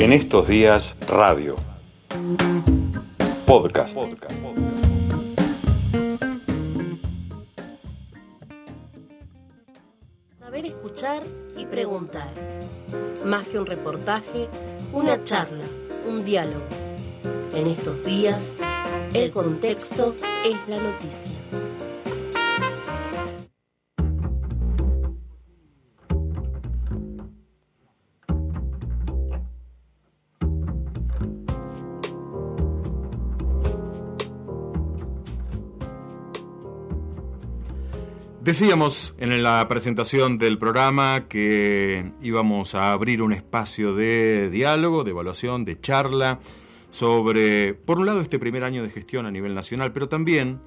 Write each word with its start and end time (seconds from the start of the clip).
En 0.00 0.12
estos 0.12 0.46
días, 0.46 0.94
radio. 1.08 1.56
Podcast. 3.46 3.98
Saber 10.38 10.66
escuchar 10.66 11.24
y 11.56 11.66
preguntar. 11.66 12.28
Más 13.24 13.48
que 13.48 13.58
un 13.58 13.66
reportaje, 13.66 14.46
una 14.92 15.24
charla, 15.24 15.64
un 16.08 16.24
diálogo. 16.24 16.62
En 17.52 17.66
estos 17.66 18.04
días, 18.04 18.54
el 19.14 19.32
contexto 19.32 20.14
es 20.44 20.56
la 20.68 20.80
noticia. 20.80 21.32
Decíamos 38.48 39.14
en 39.18 39.42
la 39.42 39.68
presentación 39.68 40.38
del 40.38 40.56
programa 40.56 41.28
que 41.28 42.12
íbamos 42.22 42.74
a 42.74 42.92
abrir 42.92 43.20
un 43.20 43.34
espacio 43.34 43.94
de 43.94 44.48
diálogo, 44.48 45.04
de 45.04 45.10
evaluación, 45.10 45.66
de 45.66 45.78
charla 45.78 46.40
sobre, 46.88 47.74
por 47.74 47.98
un 47.98 48.06
lado, 48.06 48.22
este 48.22 48.38
primer 48.38 48.64
año 48.64 48.82
de 48.82 48.88
gestión 48.88 49.26
a 49.26 49.30
nivel 49.30 49.54
nacional, 49.54 49.92
pero 49.92 50.08
también 50.08 50.62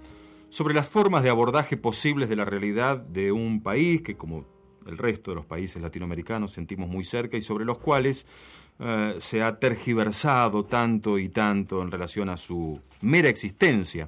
sobre 0.50 0.76
las 0.76 0.90
formas 0.90 1.24
de 1.24 1.32
abordaje 1.32 1.76
posibles 1.76 2.30
de 2.30 2.36
la 2.36 2.46
realidad 2.46 2.98
de 2.98 3.32
un 3.32 3.64
país 3.64 4.04
que, 4.04 4.16
como 4.16 4.46
el 4.86 5.00
resto 5.00 5.32
de 5.32 5.38
los 5.38 5.48
países 5.48 5.82
latinoamericanos, 5.82 6.52
sentimos 6.52 6.88
muy 6.88 7.04
cerca 7.04 7.36
y 7.36 7.42
sobre 7.42 7.66
los 7.66 7.80
cuales 7.80 8.28
eh, 8.78 9.16
se 9.18 9.42
ha 9.42 9.58
tergiversado 9.58 10.66
tanto 10.66 11.18
y 11.18 11.30
tanto 11.30 11.82
en 11.82 11.90
relación 11.90 12.30
a 12.30 12.38
su 12.38 12.80
mera 13.02 13.30
existencia. 13.30 14.08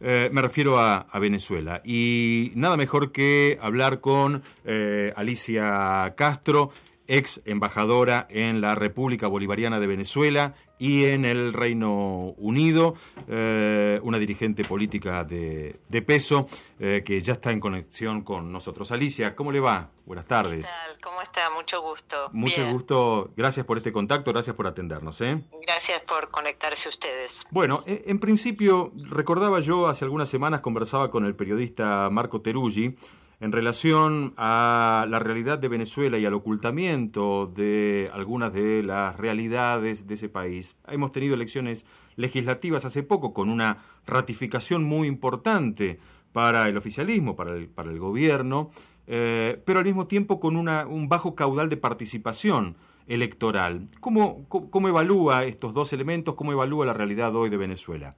Eh, 0.00 0.30
me 0.32 0.42
refiero 0.42 0.78
a, 0.78 1.06
Venezuela. 1.18 1.80
Y 1.84 2.52
nada 2.54 2.76
mejor 2.76 3.12
que 3.12 3.58
hablar 3.60 4.00
con 4.00 4.42
eh, 4.64 5.12
Alicia 5.16 6.14
Castro, 6.16 6.70
ex 7.08 7.40
embajadora 7.46 8.26
en 8.30 8.60
la 8.60 8.74
República 8.74 9.26
Bolivariana 9.26 9.80
de 9.80 9.86
Venezuela 9.86 10.54
y 10.78 11.06
en 11.06 11.24
el 11.24 11.52
Reino 11.52 12.34
Unido, 12.36 12.94
eh, 13.26 13.98
una 14.02 14.18
dirigente 14.18 14.62
política 14.62 15.24
de, 15.24 15.80
peso 16.06 16.48
eh, 16.78 17.02
que 17.04 17.20
ya 17.20 17.32
está 17.32 17.50
en 17.50 17.58
conexión 17.60 18.22
con 18.22 18.52
nosotros. 18.52 18.92
Alicia, 18.92 19.34
¿cómo 19.34 19.50
le 19.50 19.58
va? 19.58 19.90
Buenas 20.06 20.26
tardes. 20.26 20.66
¿Qué 20.66 20.72
tal? 20.72 21.00
¿Cómo 21.02 21.22
está? 21.22 21.50
Mucho 21.50 21.82
gusto. 21.82 22.28
Mucho 22.32 22.70
gusto. 22.70 23.32
Gracias 23.36 23.66
por 23.66 23.78
este 23.78 23.90
contacto, 23.90 24.32
gracias 24.32 24.54
por 24.54 24.66
atendernos. 24.66 25.20
¿eh? 25.20 25.42
Gracias 25.66 26.00
por 26.02 26.28
conectarse 26.28 26.88
ustedes. 26.88 27.44
Bueno, 27.50 27.82
en 27.86 28.18
principio, 28.20 28.92
recordaba 29.10 29.60
yo, 29.60 29.88
hace 29.88 30.04
algunas 30.04 30.28
semanas 30.28 30.60
conversaba 30.60 31.10
con 31.10 31.24
el 31.24 31.34
periodista 31.34 32.08
Marco 32.10 32.40
Teruggi, 32.40 32.94
en 33.40 33.52
relación 33.52 34.34
a 34.36 35.06
la 35.08 35.18
realidad 35.20 35.58
de 35.58 35.68
Venezuela 35.68 36.18
y 36.18 36.26
al 36.26 36.34
ocultamiento 36.34 37.46
de 37.46 38.10
algunas 38.12 38.52
de 38.52 38.82
las 38.82 39.16
realidades 39.16 40.06
de 40.06 40.14
ese 40.14 40.28
país. 40.28 40.76
Hemos 40.88 41.12
tenido 41.12 41.34
elecciones 41.34 41.86
legislativas 42.16 42.84
hace 42.84 43.02
poco 43.04 43.32
con 43.32 43.48
una 43.48 43.84
ratificación 44.06 44.82
muy 44.84 45.06
importante 45.06 46.00
para 46.32 46.68
el 46.68 46.76
oficialismo, 46.76 47.36
para 47.36 47.54
el, 47.54 47.68
para 47.68 47.90
el 47.90 47.98
gobierno, 48.00 48.70
eh, 49.06 49.62
pero 49.64 49.78
al 49.78 49.84
mismo 49.84 50.08
tiempo 50.08 50.40
con 50.40 50.56
una, 50.56 50.86
un 50.86 51.08
bajo 51.08 51.34
caudal 51.36 51.68
de 51.68 51.76
participación 51.76 52.76
electoral. 53.06 53.88
¿Cómo, 54.00 54.48
¿Cómo 54.48 54.88
evalúa 54.88 55.44
estos 55.44 55.72
dos 55.74 55.92
elementos? 55.92 56.34
¿Cómo 56.34 56.52
evalúa 56.52 56.84
la 56.86 56.92
realidad 56.92 57.34
hoy 57.34 57.50
de 57.50 57.56
Venezuela? 57.56 58.16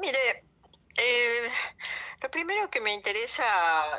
Mire, 0.00 0.44
lo 2.22 2.27
primero 2.38 2.70
que 2.70 2.80
me 2.80 2.94
interesa 2.94 3.44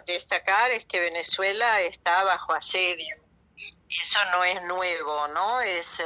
destacar 0.06 0.72
es 0.72 0.86
que 0.86 0.98
Venezuela 1.02 1.82
está 1.82 2.24
bajo 2.24 2.54
asedio. 2.54 3.18
Eso 3.90 4.20
no 4.32 4.46
es 4.46 4.64
nuevo, 4.64 5.28
¿no? 5.28 5.60
Es 5.60 6.00
eh, 6.00 6.06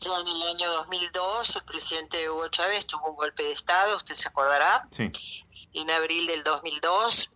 ya 0.00 0.20
en 0.20 0.26
el 0.26 0.42
año 0.48 0.70
2002 0.70 1.56
el 1.56 1.64
presidente 1.64 2.30
Hugo 2.30 2.48
Chávez 2.48 2.86
tuvo 2.86 3.10
un 3.10 3.16
golpe 3.16 3.42
de 3.42 3.52
Estado, 3.52 3.94
usted 3.94 4.14
se 4.14 4.28
acordará, 4.28 4.88
sí. 4.90 5.06
en 5.74 5.90
abril 5.90 6.26
del 6.26 6.44
2002. 6.44 7.30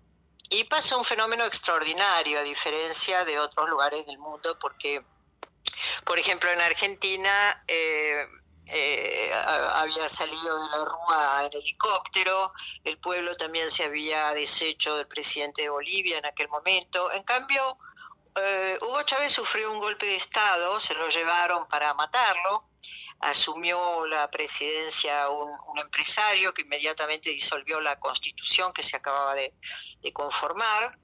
Y 0.49 0.65
pasó 0.65 0.97
un 0.97 1.05
fenómeno 1.05 1.45
extraordinario, 1.45 2.39
a 2.39 2.43
diferencia 2.43 3.27
de 3.27 3.39
otros 3.39 3.69
lugares 3.69 4.07
del 4.07 4.17
mundo, 4.17 4.59
porque, 4.59 5.05
por 6.07 6.19
ejemplo, 6.19 6.51
en 6.51 6.63
Argentina 6.63 7.63
eh, 7.69 8.27
eh, 8.71 9.31
había 9.75 10.09
salido 10.09 10.63
de 10.63 10.71
la 10.71 10.85
Rúa 10.85 11.45
en 11.47 11.61
helicóptero, 11.61 12.53
el 12.85 12.99
pueblo 12.99 13.37
también 13.37 13.71
se 13.71 13.85
había 13.85 14.33
deshecho 14.35 14.97
del 14.97 15.07
presidente 15.07 15.63
de 15.63 15.71
Bolivia 15.71 16.19
en 16.19 16.27
aquel 16.27 16.49
momento. 16.49 17.11
En 17.13 17.23
cambio, 17.23 17.79
eh, 18.37 18.79
Hugo 18.83 19.03
Chávez 19.03 19.33
sufrió 19.33 19.73
un 19.73 19.81
golpe 19.81 20.07
de 20.07 20.17
Estado, 20.17 20.79
se 20.81 20.95
lo 20.95 21.09
llevaron 21.09 21.67
para 21.69 21.95
matarlo, 21.95 22.68
asumió 23.21 24.07
la 24.07 24.31
presidencia 24.31 25.29
un, 25.31 25.79
empresario 25.79 26.53
que 26.53 26.63
inmediatamente 26.63 27.31
disolvió 27.31 27.81
la 27.81 27.99
constitución 27.99 28.73
que 28.73 28.83
se 28.83 28.97
acababa 28.97 29.35
de, 29.35 29.53
conformar, 30.13 30.99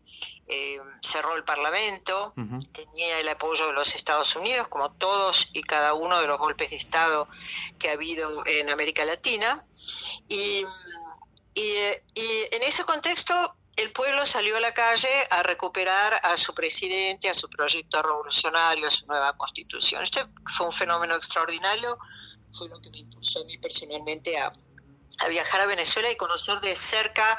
eh, 0.48 0.80
cerró 1.00 1.36
el 1.36 1.44
parlamento, 1.44 2.34
tenía 2.72 3.20
el 3.20 3.28
apoyo 3.28 3.66
de 3.68 3.72
los 3.72 3.94
Estados 3.94 4.34
Unidos, 4.34 4.68
como 4.68 4.90
todos 4.92 5.50
y 5.52 5.62
cada 5.62 5.94
uno 5.94 6.20
de 6.20 6.26
los 6.26 6.38
golpes 6.38 6.70
de 6.70 6.76
Estado 6.76 7.28
que 7.78 7.90
ha 7.90 7.92
habido 7.92 8.44
en 8.46 8.70
América 8.70 9.04
Latina. 9.04 9.64
Y, 10.28 10.64
y 11.54 11.76
en 12.16 12.62
ese 12.62 12.84
contexto 12.84 13.56
el 13.76 13.92
pueblo 13.92 14.24
salió 14.24 14.56
a 14.56 14.60
la 14.60 14.72
calle 14.72 15.08
a 15.30 15.42
recuperar 15.42 16.20
a 16.22 16.36
su 16.36 16.54
presidente, 16.54 17.28
a 17.28 17.34
su 17.34 17.48
proyecto 17.48 18.00
revolucionario, 18.02 18.86
a 18.86 18.90
su 18.90 19.06
nueva 19.06 19.36
constitución. 19.36 20.02
Este 20.02 20.24
fue 20.56 20.66
un 20.66 20.72
fenómeno 20.72 21.14
extraordinario, 21.16 21.98
fue 22.52 22.68
lo 22.68 22.80
que 22.80 22.90
me 22.90 22.98
impulsó 22.98 23.40
a 23.40 23.44
mí 23.44 23.58
personalmente 23.58 24.38
a, 24.38 24.52
viajar 25.28 25.62
a 25.62 25.66
Venezuela 25.66 26.10
y 26.10 26.16
conocer 26.16 26.60
de 26.60 26.76
cerca 26.76 27.38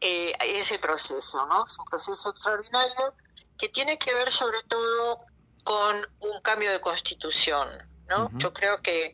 eh, 0.00 0.32
ese 0.40 0.78
proceso, 0.78 1.46
¿no? 1.46 1.64
Es 1.66 1.78
un 1.78 1.84
proceso 1.86 2.30
extraordinario 2.30 3.14
que 3.56 3.68
tiene 3.68 3.96
que 3.96 4.12
ver 4.12 4.30
sobre 4.30 4.62
todo 4.64 5.20
con 5.64 5.96
un 6.20 6.40
cambio 6.42 6.70
de 6.72 6.80
constitución, 6.80 7.68
yo 8.34 8.52
creo 8.52 8.80
que 8.82 9.12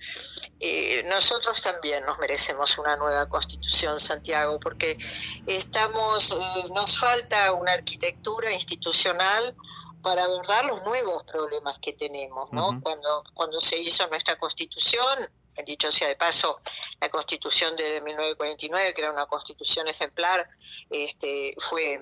eh, 0.61 1.03
nosotros 1.07 1.61
también 1.63 2.05
nos 2.05 2.19
merecemos 2.19 2.79
una 2.79 2.97
nueva 2.97 3.29
constitución, 3.29 3.99
Santiago, 3.99 4.59
porque 4.61 4.99
estamos, 5.47 6.33
eh, 6.33 6.65
nos 6.75 6.99
falta 6.99 7.53
una 7.53 7.73
arquitectura 7.73 8.53
institucional 8.53 9.55
para 10.03 10.25
abordar 10.25 10.65
los 10.65 10.85
nuevos 10.85 11.25
problemas 11.25 11.79
que 11.79 11.93
tenemos, 11.93 12.53
¿no? 12.53 12.81
Cuando 12.83 13.25
cuando 13.35 13.61
se 13.61 13.79
hizo 13.79 14.07
nuestra 14.09 14.39
constitución, 14.39 15.19
dicho 15.67 15.91
sea 15.91 16.09
de 16.09 16.17
paso, 16.17 16.59
la 17.01 17.09
constitución 17.09 17.75
de 17.77 18.01
1949, 18.01 18.95
que 18.95 19.01
era 19.01 19.13
una 19.13 19.27
constitución 19.27 19.89
ejemplar, 19.89 20.49
este, 20.91 21.55
fue 21.59 22.01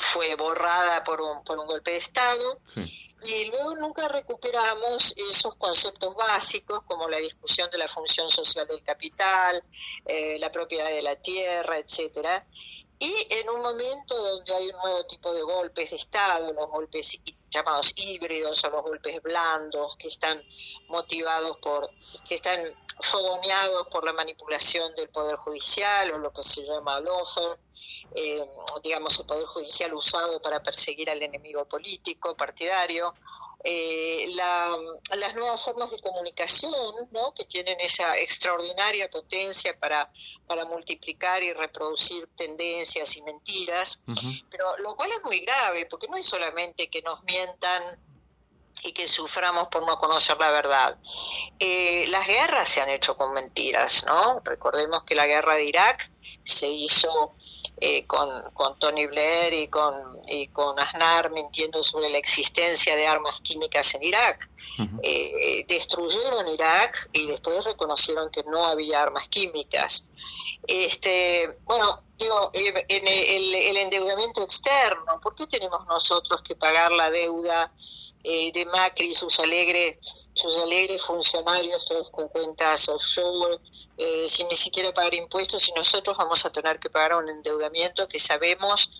fue 0.00 0.34
borrada 0.34 1.04
por 1.04 1.20
un, 1.20 1.44
por 1.44 1.58
un 1.58 1.66
golpe 1.66 1.92
de 1.92 1.98
Estado 1.98 2.60
y 3.26 3.46
luego 3.46 3.74
nunca 3.76 4.08
recuperamos 4.08 5.14
esos 5.16 5.54
conceptos 5.56 6.14
básicos 6.14 6.82
como 6.82 7.08
la 7.08 7.18
discusión 7.18 7.70
de 7.70 7.78
la 7.78 7.88
función 7.88 8.28
social 8.30 8.66
del 8.66 8.82
capital, 8.82 9.62
eh, 10.04 10.38
la 10.38 10.52
propiedad 10.52 10.90
de 10.90 11.02
la 11.02 11.16
tierra, 11.16 11.78
etcétera. 11.78 12.46
Y 12.98 13.12
en 13.30 13.50
un 13.50 13.60
momento 13.62 14.16
donde 14.16 14.54
hay 14.54 14.68
un 14.68 14.76
nuevo 14.76 15.06
tipo 15.06 15.32
de 15.32 15.42
golpes 15.42 15.90
de 15.90 15.96
Estado, 15.96 16.52
los 16.52 16.68
golpes 16.68 17.20
llamados 17.54 17.92
híbridos 17.96 18.64
o 18.64 18.70
los 18.70 18.82
golpes 18.82 19.22
blandos 19.22 19.96
que 19.96 20.08
están 20.08 20.42
motivados 20.88 21.56
por, 21.58 21.88
que 22.28 22.34
están 22.34 22.60
fogoneados 23.00 23.86
por 23.88 24.04
la 24.04 24.12
manipulación 24.12 24.94
del 24.94 25.08
Poder 25.08 25.36
Judicial 25.36 26.10
o 26.12 26.18
lo 26.18 26.32
que 26.32 26.42
se 26.42 26.64
llama 26.64 27.00
lawfare, 27.00 27.58
eh, 28.14 28.44
digamos 28.82 29.18
el 29.20 29.26
Poder 29.26 29.46
Judicial 29.46 29.94
usado 29.94 30.42
para 30.42 30.62
perseguir 30.62 31.08
al 31.10 31.22
enemigo 31.22 31.64
político, 31.66 32.36
partidario, 32.36 33.14
eh, 33.66 34.26
las 34.36 35.34
nuevas 35.34 35.64
formas 35.64 35.90
de 35.90 35.98
comunicación 36.00 36.72
¿no? 37.12 37.32
que 37.32 37.46
tienen 37.46 37.80
esa 37.80 38.18
extraordinaria 38.18 39.08
potencia 39.08 39.78
para, 39.78 40.12
para 40.46 40.66
multiplicar 40.66 41.42
y 41.42 41.52
reproducir 41.54 42.28
tendencias 42.36 43.16
y 43.16 43.22
mentiras, 43.22 44.02
pero 44.50 44.76
lo 44.78 44.94
cual 44.96 45.10
es 45.12 45.24
muy 45.24 45.40
grave 45.40 45.86
porque 45.86 46.08
no 46.08 46.16
es 46.16 46.26
solamente 46.26 46.90
que 46.90 47.00
nos 47.00 47.24
mientan 47.24 47.82
y 48.82 48.92
que 48.92 49.08
suframos 49.08 49.68
por 49.68 49.86
no 49.86 49.98
conocer 49.98 50.36
la 50.38 50.50
verdad. 50.50 50.98
Eh, 51.58 52.04
las 52.08 52.26
guerras 52.26 52.68
se 52.68 52.82
han 52.82 52.90
hecho 52.90 53.16
con 53.16 53.32
mentiras, 53.32 54.04
¿no? 54.04 54.40
Recordemos 54.44 55.04
que 55.04 55.14
la 55.14 55.26
guerra 55.26 55.54
de 55.54 55.64
Irak 55.64 56.12
se 56.44 56.68
hizo 56.68 57.34
eh, 57.80 58.06
con, 58.06 58.28
con, 58.52 58.78
Tony 58.78 59.06
Blair 59.06 59.52
y 59.54 59.68
con, 59.68 59.94
y 60.28 60.46
con 60.48 60.78
Aznar 60.78 61.32
mintiendo 61.32 61.82
sobre 61.82 62.10
la 62.10 62.18
existencia 62.18 62.94
de 62.94 63.06
armas 63.06 63.40
químicas 63.40 63.94
en 63.94 64.02
Irak. 64.04 64.50
Eh, 65.02 65.64
destruyeron 65.68 66.48
Irak 66.48 67.08
y 67.12 67.26
después 67.26 67.64
reconocieron 67.64 68.30
que 68.30 68.42
no 68.44 68.64
había 68.66 69.02
armas 69.02 69.28
químicas. 69.28 70.08
Este, 70.66 71.58
bueno, 71.64 72.02
digo, 72.18 72.50
en 72.54 73.06
el, 73.06 73.76
endeudamiento 73.76 74.42
externo, 74.42 75.20
¿por 75.20 75.34
qué 75.34 75.46
tenemos 75.46 75.84
nosotros 75.86 76.42
que 76.42 76.56
pagar 76.56 76.92
la 76.92 77.10
deuda 77.10 77.72
eh, 78.22 78.50
de 78.52 78.64
Macri 78.66 79.08
y 79.08 79.14
sus 79.14 79.38
alegres, 79.40 79.98
sus 80.32 80.56
alegres 80.62 81.02
funcionarios, 81.02 81.84
todos 81.84 82.10
con 82.10 82.28
cuentas 82.28 82.88
offshore, 82.88 83.58
eh, 83.98 84.26
sin 84.26 84.48
ni 84.48 84.56
siquiera 84.56 84.92
pagar 84.94 85.14
impuestos, 85.14 85.68
y 85.68 85.72
nosotros 85.72 86.16
vamos 86.16 86.44
a 86.46 86.50
tener 86.50 86.78
que 86.78 86.88
pagar 86.88 87.16
un 87.16 87.28
endeudamiento 87.28 88.08
que 88.08 88.18
sabemos 88.18 88.90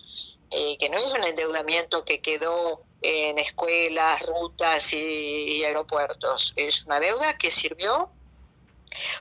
eh, 0.51 0.77
que 0.77 0.89
no 0.89 0.97
es 0.97 1.11
un 1.11 1.23
endeudamiento 1.23 2.05
que 2.05 2.21
quedó 2.21 2.83
en 3.01 3.37
escuelas, 3.39 4.21
rutas 4.25 4.93
y, 4.93 5.63
aeropuertos, 5.63 6.53
es 6.55 6.85
una 6.85 6.99
deuda 6.99 7.37
que 7.37 7.51
sirvió 7.51 8.09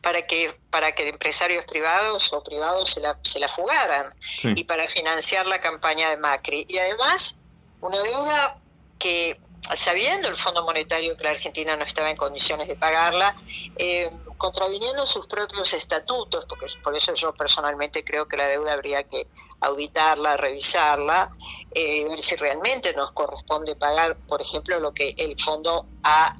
para 0.03 0.27
que 0.27 0.59
para 0.71 0.93
que 0.93 1.09
empresarios 1.09 1.65
privados 1.65 2.33
o 2.33 2.43
privados 2.43 2.91
se 2.91 3.01
la, 3.01 3.19
se 3.23 3.39
la 3.39 3.49
fugaran 3.49 4.15
y 4.43 4.65
para 4.65 4.87
financiar 4.87 5.47
la 5.47 5.61
campaña 5.61 6.11
de 6.11 6.17
Macri. 6.17 6.67
Y 6.69 6.79
además 6.79 7.37
una 7.81 8.01
deuda 8.03 8.59
que 8.99 9.39
sabiendo 9.75 10.29
el 10.29 10.35
Fondo 10.35 10.63
Monetario 10.65 11.17
que 11.17 11.25
la 11.25 11.31
Argentina 11.31 11.77
no 11.77 11.85
estaba 11.85 12.11
en 12.11 12.17
condiciones 12.17 12.69
de 12.69 12.77
pagarla, 12.77 13.35
eh, 13.77 14.11
contraviniendo 14.37 15.07
sus 15.07 15.27
propios 15.27 15.73
estatutos, 15.73 16.45
porque 16.47 16.67
por 16.83 16.95
eso 16.95 17.15
yo 17.15 17.33
personalmente 17.35 18.05
creo 18.05 18.29
que 18.29 18.37
la 18.37 18.47
deuda 18.47 18.75
habría 18.75 19.03
que 19.05 19.27
auditarla, 19.61 20.37
revisarla, 20.37 21.31
eh, 21.73 22.05
ver 22.07 22.21
si 22.21 22.37
realmente 22.37 22.93
nos 22.95 23.13
corresponde 23.13 23.75
pagar, 23.77 24.17
por 24.29 24.43
ejemplo, 24.43 24.79
lo 24.81 24.93
que 24.93 25.15
el 25.17 25.39
fondo 25.41 25.87
ha 26.03 26.37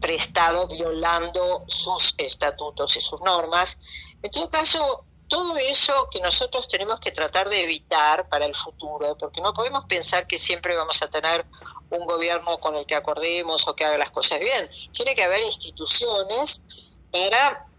prestado 0.00 0.66
violando 0.66 1.64
sus 1.66 2.14
estatutos 2.16 2.96
y 2.96 3.00
sus 3.00 3.20
normas. 3.20 3.78
En 4.22 4.30
todo 4.30 4.48
caso, 4.48 5.04
todo 5.28 5.56
eso 5.56 6.08
que 6.10 6.20
nosotros 6.20 6.66
tenemos 6.66 6.98
que 6.98 7.12
tratar 7.12 7.48
de 7.48 7.62
evitar 7.62 8.28
para 8.28 8.46
el 8.46 8.54
futuro, 8.54 9.16
porque 9.16 9.40
no 9.40 9.54
podemos 9.54 9.84
pensar 9.84 10.26
que 10.26 10.38
siempre 10.38 10.74
vamos 10.74 11.00
a 11.02 11.08
tener 11.08 11.46
un 11.90 12.04
gobierno 12.04 12.58
con 12.58 12.74
el 12.74 12.84
que 12.84 12.96
acordemos 12.96 13.66
o 13.68 13.76
que 13.76 13.84
haga 13.84 13.96
las 13.96 14.10
cosas 14.10 14.40
bien. 14.40 14.68
Tiene 14.92 15.14
que 15.14 15.22
haber 15.22 15.42
instituciones 15.42 17.00
para 17.12 17.69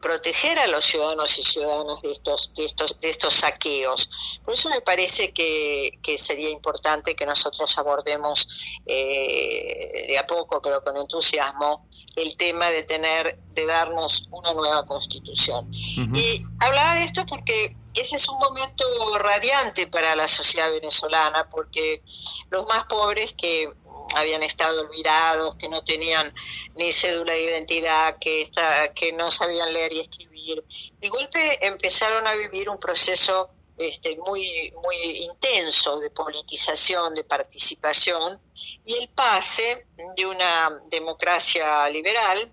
proteger 0.00 0.58
a 0.58 0.66
los 0.66 0.84
ciudadanos 0.84 1.38
y 1.38 1.42
ciudadanas 1.42 2.02
de 2.02 2.12
estos, 2.12 2.52
de 2.54 2.64
estos, 2.64 2.98
de 3.00 3.10
estos 3.10 3.34
saqueos. 3.34 4.40
Por 4.44 4.54
eso 4.54 4.70
me 4.70 4.80
parece 4.80 5.32
que, 5.32 5.98
sería 6.16 6.50
importante 6.50 7.14
que 7.14 7.26
nosotros 7.26 7.76
abordemos 7.78 8.80
eh, 8.86 10.06
de 10.08 10.18
a 10.18 10.26
poco, 10.26 10.60
pero 10.62 10.82
con 10.82 10.96
entusiasmo, 10.96 11.88
el 12.16 12.36
tema 12.36 12.70
de 12.70 12.82
tener, 12.82 13.38
de 13.50 13.66
darnos 13.66 14.26
una 14.30 14.52
nueva 14.52 14.84
constitución. 14.84 15.70
Y 15.72 16.44
hablaba 16.60 16.94
de 16.94 17.04
esto 17.04 17.24
porque 17.26 17.76
ese 18.00 18.16
es 18.16 18.28
un 18.28 18.38
momento 18.38 18.84
radiante 19.18 19.86
para 19.86 20.16
la 20.16 20.26
sociedad 20.26 20.70
venezolana, 20.70 21.48
porque 21.48 22.02
los 22.50 22.66
más 22.66 22.84
pobres 22.84 23.34
que 23.34 23.70
habían 24.14 24.42
estado 24.42 24.82
olvidados, 24.82 25.54
que 25.56 25.68
no 25.68 25.82
tenían 25.84 26.32
ni 26.74 26.92
cédula 26.92 27.32
de 27.32 27.42
identidad, 27.42 28.18
que, 28.18 28.42
está, 28.42 28.92
que 28.94 29.12
no 29.12 29.30
sabían 29.30 29.72
leer 29.72 29.92
y 29.92 30.00
escribir. 30.00 30.64
De 31.00 31.08
golpe 31.08 31.66
empezaron 31.66 32.26
a 32.26 32.34
vivir 32.34 32.68
un 32.68 32.78
proceso 32.78 33.50
este, 33.78 34.16
muy, 34.16 34.72
muy 34.82 34.96
intenso 34.96 35.98
de 35.98 36.10
politización, 36.10 37.14
de 37.14 37.24
participación, 37.24 38.40
y 38.84 38.94
el 38.94 39.08
pase 39.08 39.86
de 40.16 40.26
una 40.26 40.70
democracia 40.88 41.88
liberal 41.88 42.52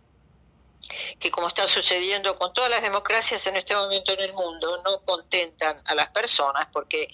que 1.19 1.31
como 1.31 1.47
está 1.47 1.67
sucediendo 1.67 2.37
con 2.37 2.53
todas 2.53 2.69
las 2.69 2.81
democracias 2.81 3.45
en 3.47 3.55
este 3.55 3.75
momento 3.75 4.13
en 4.13 4.21
el 4.21 4.33
mundo, 4.33 4.81
no 4.83 5.03
contentan 5.03 5.81
a 5.85 5.95
las 5.95 6.09
personas 6.09 6.67
porque 6.71 7.07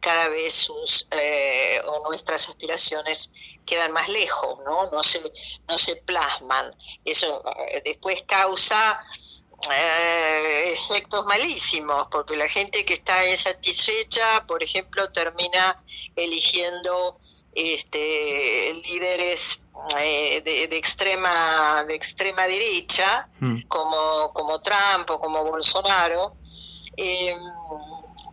cada 0.00 0.28
vez 0.28 0.52
sus 0.52 1.06
eh, 1.10 1.80
o 1.86 2.06
nuestras 2.08 2.48
aspiraciones 2.48 3.30
quedan 3.64 3.92
más 3.92 4.08
lejos, 4.08 4.58
¿no? 4.64 4.90
No 4.90 5.02
se, 5.02 5.20
no 5.66 5.78
se 5.78 5.96
plasman. 5.96 6.76
Eso 7.04 7.42
eh, 7.72 7.82
después 7.84 8.22
causa 8.26 9.02
eh, 9.70 10.72
efectos 10.72 11.24
malísimos, 11.26 12.08
porque 12.10 12.36
la 12.36 12.48
gente 12.48 12.84
que 12.84 12.94
está 12.94 13.26
insatisfecha, 13.28 14.44
por 14.46 14.62
ejemplo, 14.62 15.10
termina 15.10 15.82
eligiendo 16.16 17.18
este, 17.54 18.74
líderes 18.86 19.64
eh, 20.00 20.40
de, 20.42 20.76
extrema 20.76 21.84
de 21.86 21.94
extrema 21.94 22.46
derecha 22.46 23.28
mm. 23.40 23.62
como 23.68 24.32
como 24.32 24.60
Trump 24.60 25.10
o 25.10 25.20
como 25.20 25.44
Bolsonaro 25.44 26.36
em, 26.96 27.38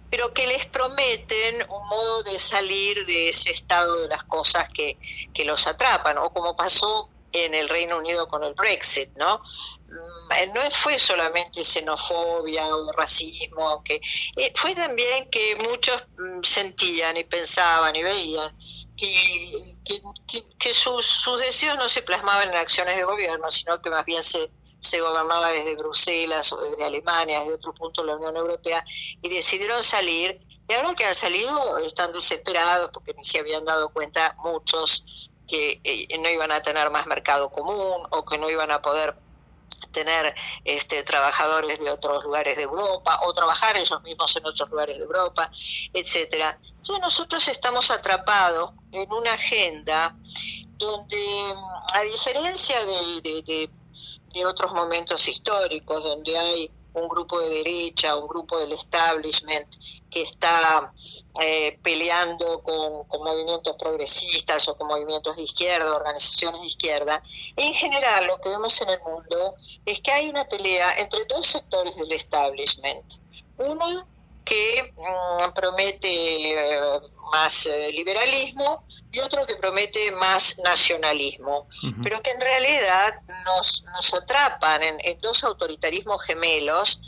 pero 0.09 0.33
que 0.33 0.45
les 0.45 0.65
prometen 0.65 1.65
un 1.69 1.87
modo 1.87 2.23
de 2.23 2.37
salir 2.37 3.05
de 3.05 3.29
ese 3.29 3.51
estado 3.51 4.01
de 4.01 4.09
las 4.09 4.23
cosas 4.25 4.69
que, 4.69 4.97
que 5.33 5.45
los 5.45 5.65
atrapan 5.67 6.17
o 6.17 6.31
como 6.31 6.55
pasó 6.55 7.09
en 7.31 7.53
el 7.53 7.69
Reino 7.69 7.97
Unido 7.97 8.27
con 8.27 8.43
el 8.43 8.53
Brexit, 8.53 9.09
¿no? 9.15 9.41
Mm, 9.91 10.53
no 10.53 10.61
fue 10.71 10.97
solamente 10.97 11.63
xenofobia 11.63 12.65
o 12.75 12.91
racismo, 12.93 13.83
que 13.83 14.01
eh, 14.37 14.51
fue 14.55 14.73
también 14.73 15.29
que 15.29 15.55
muchos 15.67 16.07
mm, 16.17 16.43
sentían 16.43 17.17
y 17.17 17.23
pensaban 17.25 17.95
y 17.95 18.03
veían 18.03 18.55
que, 18.95 20.73
sus, 20.73 21.05
sus, 21.05 21.39
deseos 21.39 21.75
no 21.75 21.89
se 21.89 22.03
plasmaban 22.03 22.49
en 22.49 22.55
acciones 22.55 22.95
de 22.95 23.03
gobierno, 23.03 23.49
sino 23.49 23.81
que 23.81 23.89
más 23.89 24.05
bien 24.05 24.23
se, 24.23 24.51
se 24.79 25.01
gobernaba 25.01 25.51
desde 25.51 25.75
Bruselas 25.75 26.53
o 26.53 26.61
desde 26.61 26.85
Alemania, 26.85 27.39
desde 27.39 27.55
otro 27.55 27.73
punto 27.73 28.01
de 28.01 28.07
la 28.07 28.15
Unión 28.15 28.37
Europea, 28.37 28.85
y 29.21 29.29
decidieron 29.29 29.81
salir. 29.83 30.39
Y 30.69 30.73
ahora 30.73 30.93
que 30.93 31.05
han 31.05 31.15
salido 31.15 31.79
están 31.79 32.11
desesperados 32.11 32.91
porque 32.93 33.13
ni 33.15 33.25
se 33.25 33.39
habían 33.39 33.65
dado 33.65 33.89
cuenta 33.89 34.35
muchos 34.43 35.03
que 35.47 35.81
eh, 35.83 36.17
no 36.19 36.29
iban 36.29 36.51
a 36.51 36.61
tener 36.61 36.89
más 36.91 37.07
mercado 37.07 37.49
común 37.49 38.01
o 38.11 38.25
que 38.25 38.37
no 38.37 38.49
iban 38.49 38.71
a 38.71 38.81
poder 38.81 39.15
tener 39.91 40.33
este, 40.63 41.03
trabajadores 41.03 41.79
de 41.79 41.89
otros 41.89 42.23
lugares 42.23 42.57
de 42.57 42.63
Europa 42.63 43.19
o 43.23 43.33
trabajar 43.33 43.77
ellos 43.77 44.01
mismos 44.03 44.35
en 44.35 44.45
otros 44.45 44.69
lugares 44.69 44.97
de 44.97 45.03
Europa, 45.03 45.51
etcétera. 45.93 46.59
Entonces 46.63 46.99
nosotros 47.01 47.47
estamos 47.47 47.91
atrapados 47.91 48.71
en 48.91 49.11
una 49.11 49.33
agenda 49.33 50.15
donde, 50.77 51.53
a 51.93 52.01
diferencia 52.01 52.83
de, 52.85 53.69
de 54.33 54.45
otros 54.45 54.71
momentos 54.73 55.27
históricos, 55.27 56.03
donde 56.03 56.37
hay 56.37 56.71
un 56.93 57.07
grupo 57.07 57.39
de 57.39 57.49
derecha, 57.49 58.15
un 58.15 58.27
grupo 58.27 58.59
del 58.59 58.73
establishment 58.73 59.67
que 60.09 60.23
está 60.23 60.91
eh, 61.41 61.79
peleando 61.81 62.61
con, 62.61 63.21
movimientos 63.23 63.75
progresistas 63.77 64.67
o 64.67 64.77
con 64.77 64.87
movimientos 64.87 65.37
de 65.37 65.43
izquierda, 65.43 65.95
organizaciones 65.95 66.61
de 66.61 66.67
izquierda. 66.67 67.21
En 67.55 67.73
general, 67.73 68.27
lo 68.27 68.39
que 68.41 68.49
vemos 68.49 68.81
en 68.81 68.89
el 68.89 68.99
mundo 69.01 69.55
es 69.85 70.01
que 70.01 70.11
hay 70.11 70.29
una 70.29 70.45
pelea 70.45 70.99
entre 70.99 71.23
dos 71.25 71.45
sectores 71.45 71.95
del 71.95 72.11
establishment. 72.11 73.13
Uno 73.57 74.07
que 74.43 74.93
mm, 74.95 75.53
promete 75.53 76.51
eh, 76.51 76.79
más 77.31 77.65
eh, 77.65 77.91
liberalismo 77.91 78.85
y 79.11 79.19
otro 79.19 79.45
que 79.45 79.55
promete 79.55 80.11
más 80.11 80.57
nacionalismo, 80.63 81.67
pero 82.01 82.21
que 82.21 82.31
en 82.31 82.41
realidad 82.41 83.13
nos, 83.45 83.83
nos 83.83 84.13
atrapan 84.13 84.81
en, 84.83 85.19
dos 85.21 85.43
autoritarismos 85.43 86.23
gemelos 86.23 87.01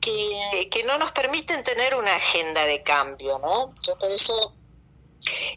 que, 0.00 0.68
que, 0.70 0.82
no 0.84 0.98
nos 0.98 1.12
permiten 1.12 1.62
tener 1.62 1.94
una 1.94 2.16
agenda 2.16 2.64
de 2.64 2.82
cambio, 2.82 3.38
¿no? 3.38 3.72
Yo 3.82 3.96
por 3.96 4.10
eso 4.10 4.54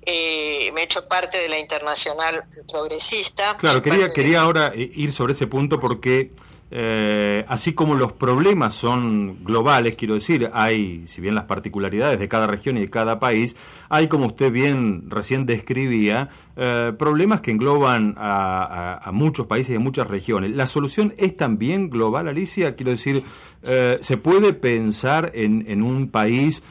eh, 0.05 0.71
me 0.73 0.81
he 0.81 0.83
hecho 0.85 1.07
parte 1.07 1.39
de 1.39 1.49
la 1.49 1.59
internacional 1.59 2.45
progresista. 2.71 3.57
Claro, 3.57 3.81
quería, 3.81 4.07
quería 4.13 4.41
ahora 4.41 4.71
ir 4.75 5.11
sobre 5.11 5.33
ese 5.33 5.47
punto 5.47 5.79
porque 5.79 6.31
eh, 6.71 7.45
así 7.47 7.73
como 7.73 7.95
los 7.95 8.11
problemas 8.13 8.75
son 8.75 9.43
globales, 9.43 9.95
quiero 9.95 10.13
decir, 10.13 10.51
hay, 10.53 11.07
si 11.07 11.19
bien 11.19 11.33
las 11.33 11.45
particularidades 11.45 12.19
de 12.19 12.27
cada 12.27 12.45
región 12.45 12.77
y 12.77 12.81
de 12.81 12.89
cada 12.91 13.19
país, 13.19 13.55
hay, 13.89 14.07
como 14.07 14.27
usted 14.27 14.51
bien 14.51 15.09
recién 15.09 15.47
describía, 15.47 16.29
eh, 16.55 16.93
problemas 16.97 17.41
que 17.41 17.51
engloban 17.51 18.13
a, 18.17 19.09
muchos 19.13 19.47
países 19.47 19.73
y 19.73 19.75
a 19.77 19.79
muchas 19.79 20.07
regiones. 20.07 20.51
¿La 20.51 20.67
solución 20.67 21.13
es 21.17 21.35
también 21.35 21.89
global, 21.89 22.27
Alicia? 22.27 22.75
Quiero 22.75 22.91
decir, 22.91 23.23
eh, 23.63 23.97
¿se 24.01 24.17
puede 24.17 24.53
pensar 24.53 25.31
en, 25.33 25.81
un 25.81 26.09
país 26.09 26.61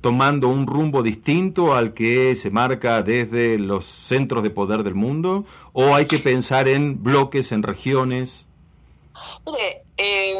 tomando 0.00 0.48
un 0.48 0.66
rumbo 0.66 1.02
distinto 1.02 1.74
al 1.74 1.92
que 1.92 2.34
se 2.34 2.50
marca 2.50 3.02
desde 3.02 3.58
los 3.58 3.84
centros 3.84 4.42
de 4.42 4.50
poder 4.50 4.82
del 4.82 4.94
mundo? 4.94 5.44
¿O 5.72 5.94
hay 5.94 6.06
que 6.06 6.18
pensar 6.18 6.66
en 6.66 7.02
bloques, 7.02 7.52
en 7.52 7.62
regiones? 7.62 8.46
Mire, 9.46 9.84
eh, 9.96 10.34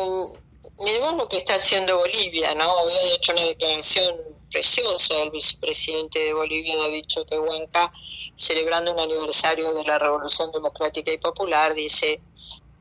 miremos 0.84 1.14
lo 1.14 1.28
que 1.28 1.38
está 1.38 1.54
haciendo 1.54 1.98
Bolivia, 1.98 2.54
¿no? 2.54 2.72
Hoy 2.72 2.92
ha 2.92 3.14
hecho 3.14 3.32
una 3.32 3.42
declaración 3.42 4.16
preciosa 4.50 5.14
el 5.22 5.30
vicepresidente 5.30 6.18
de 6.18 6.34
Bolivia, 6.34 6.76
David 6.76 7.06
Choquehuanca, 7.06 7.90
celebrando 8.34 8.92
un 8.92 9.00
aniversario 9.00 9.72
de 9.74 9.84
la 9.84 9.98
Revolución 9.98 10.52
Democrática 10.52 11.10
y 11.10 11.18
Popular, 11.18 11.74
dice, 11.74 12.20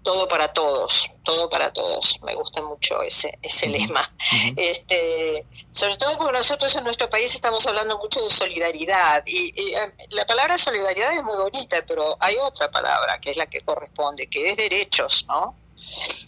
todo 0.04 0.28
para 0.28 0.52
todos, 0.52 1.10
todo 1.24 1.50
para 1.50 1.72
todos. 1.72 2.20
Me 2.24 2.36
gusta 2.36 2.62
mucho 2.62 3.02
ese, 3.02 3.38
ese 3.42 3.68
lema. 3.68 4.14
este, 4.56 5.46
sobre 5.72 5.96
todo 5.98 6.18
porque 6.18 6.34
nosotros 6.34 6.76
en 6.76 6.84
nuestro 6.84 7.10
país 7.10 7.34
estamos 7.34 7.66
hablando 7.68 7.98
mucho 8.00 8.22
de 8.22 8.30
solidaridad 8.30 9.24
y, 9.26 9.50
eh, 9.74 9.94
la 10.10 10.26
palabra 10.26 10.58
solidaridad 10.58 11.14
es 11.14 11.24
muy 11.24 11.38
bonita, 11.38 11.84
pero 11.86 12.18
hay 12.20 12.36
otra 12.38 12.70
palabra 12.70 13.20
que 13.20 13.32
es 13.32 13.38
la 13.38 13.46
que 13.46 13.62
corresponde, 13.62 14.28
que 14.28 14.50
es 14.50 14.58
derechos, 14.58 15.26
¿no? 15.28 15.56